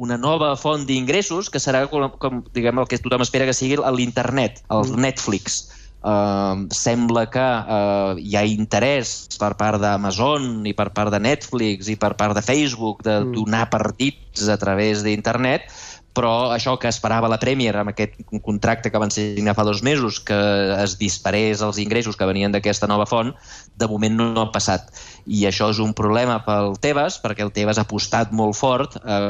una 0.00 0.16
nova 0.16 0.54
font 0.56 0.86
d'ingressos 0.88 1.50
que 1.52 1.60
serà 1.60 1.84
com, 1.90 2.06
com 2.22 2.40
diguem, 2.54 2.78
el 2.80 2.88
que 2.88 2.98
tothom 3.02 3.26
espera 3.26 3.46
que 3.48 3.56
sigui 3.56 3.78
l'internet, 3.98 4.62
el 4.70 4.86
mm. 4.86 5.06
Netflix 5.06 5.60
Uh, 6.00 6.64
sembla 6.72 7.26
que 7.28 7.44
uh, 7.44 8.16
hi 8.16 8.32
ha 8.32 8.44
interès 8.48 9.28
per 9.36 9.50
part 9.60 9.76
d'Amazon 9.82 10.64
i 10.64 10.72
per 10.72 10.86
part 10.96 11.12
de 11.12 11.20
Netflix 11.20 11.90
i 11.92 11.96
per 12.00 12.14
part 12.16 12.32
de 12.38 12.40
Facebook 12.40 13.02
de 13.04 13.18
mm. 13.20 13.34
donar 13.36 13.66
partits 13.68 14.48
a 14.48 14.56
través 14.56 15.04
d'internet 15.04 15.68
però 16.16 16.50
això 16.50 16.74
que 16.80 16.90
esperava 16.90 17.28
la 17.30 17.38
Premier 17.38 17.72
amb 17.78 17.92
aquest 17.92 18.16
contracte 18.42 18.90
que 18.90 19.00
van 19.00 19.12
signar 19.14 19.54
fa 19.54 19.64
dos 19.66 19.82
mesos, 19.86 20.18
que 20.20 20.38
es 20.82 20.96
disparés 20.98 21.62
els 21.62 21.78
ingressos 21.82 22.18
que 22.18 22.26
venien 22.26 22.52
d'aquesta 22.52 22.88
nova 22.90 23.06
font, 23.06 23.30
de 23.78 23.88
moment 23.90 24.18
no 24.18 24.42
ha 24.42 24.48
passat. 24.54 24.90
I 25.26 25.46
això 25.48 25.70
és 25.70 25.78
un 25.82 25.94
problema 25.94 26.40
pel 26.46 26.74
Tebas, 26.82 27.20
perquè 27.22 27.46
el 27.46 27.54
Tebas 27.54 27.78
ha 27.78 27.86
apostat 27.86 28.34
molt 28.34 28.58
fort 28.58 28.98
a 29.04 29.20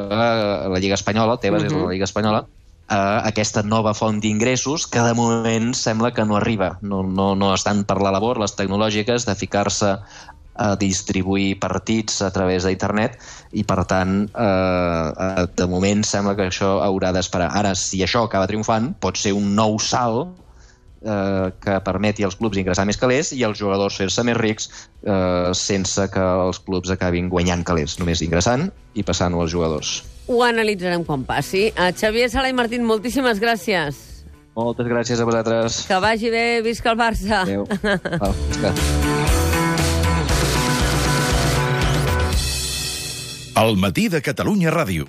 la 0.72 0.80
Lliga 0.80 0.96
Espanyola, 0.96 1.36
el 1.36 1.44
Tebas 1.44 1.62
mm 1.62 1.68
-hmm. 1.68 1.76
és 1.76 1.84
la 1.84 1.92
Lliga 1.92 2.08
Espanyola, 2.08 2.46
a 2.90 3.22
aquesta 3.28 3.62
nova 3.62 3.94
font 3.94 4.18
d'ingressos 4.22 4.88
que 4.90 5.02
de 5.06 5.14
moment 5.14 5.70
sembla 5.78 6.10
que 6.10 6.24
no 6.26 6.36
arriba. 6.36 6.72
No, 6.82 7.04
no, 7.06 7.32
no 7.38 7.52
estan 7.54 7.84
per 7.86 8.00
la 8.02 8.10
labor 8.10 8.40
les 8.42 8.56
tecnològiques 8.58 9.28
de 9.28 9.36
ficar-se 9.38 9.94
a 10.60 10.74
distribuir 10.76 11.54
partits 11.62 12.18
a 12.26 12.28
través 12.34 12.66
d'internet 12.66 13.16
i 13.56 13.62
per 13.64 13.84
tant 13.88 14.26
eh, 14.28 15.46
de 15.56 15.68
moment 15.70 16.02
sembla 16.04 16.34
que 16.36 16.50
això 16.50 16.80
haurà 16.84 17.14
d'esperar. 17.16 17.52
Ara, 17.62 17.72
si 17.78 18.02
això 18.04 18.26
acaba 18.26 18.50
triomfant, 18.50 18.92
pot 19.00 19.16
ser 19.16 19.32
un 19.38 19.54
nou 19.54 19.78
salt 19.80 20.34
eh, 21.06 21.48
que 21.62 21.80
permeti 21.86 22.26
als 22.26 22.36
clubs 22.42 22.58
ingressar 22.60 22.84
més 22.90 23.00
calés 23.00 23.32
i 23.32 23.44
als 23.46 23.62
jugadors 23.62 23.96
fer-se 24.02 24.26
més 24.26 24.36
rics 24.36 24.68
eh, 25.06 25.54
sense 25.56 26.10
que 26.12 26.30
els 26.46 26.60
clubs 26.66 26.92
acabin 26.92 27.30
guanyant 27.32 27.64
calés, 27.64 28.00
només 28.02 28.26
ingressant 28.26 28.68
i 28.94 29.06
passant-ho 29.06 29.46
als 29.46 29.54
jugadors. 29.54 30.00
Ho 30.30 30.44
analitzarem 30.46 31.02
quan 31.02 31.24
passi. 31.26 31.72
A 31.74 31.90
Xavier 31.90 32.28
Sala 32.30 32.48
i 32.52 32.54
Martín, 32.54 32.84
moltíssimes 32.86 33.40
gràcies. 33.42 33.98
Moltes 34.54 34.86
gràcies 34.86 35.18
a 35.18 35.26
vosaltres. 35.26 35.80
Que 35.88 35.98
vagi 36.02 36.30
bé, 36.30 36.44
visca 36.62 36.92
el 36.92 36.98
Barça. 37.00 37.42
Adéu. 37.42 37.66
Au, 38.22 38.32
El 43.60 43.76
matí 43.76 44.06
de 44.08 44.22
Catalunya 44.22 44.70
Ràdio. 44.70 44.98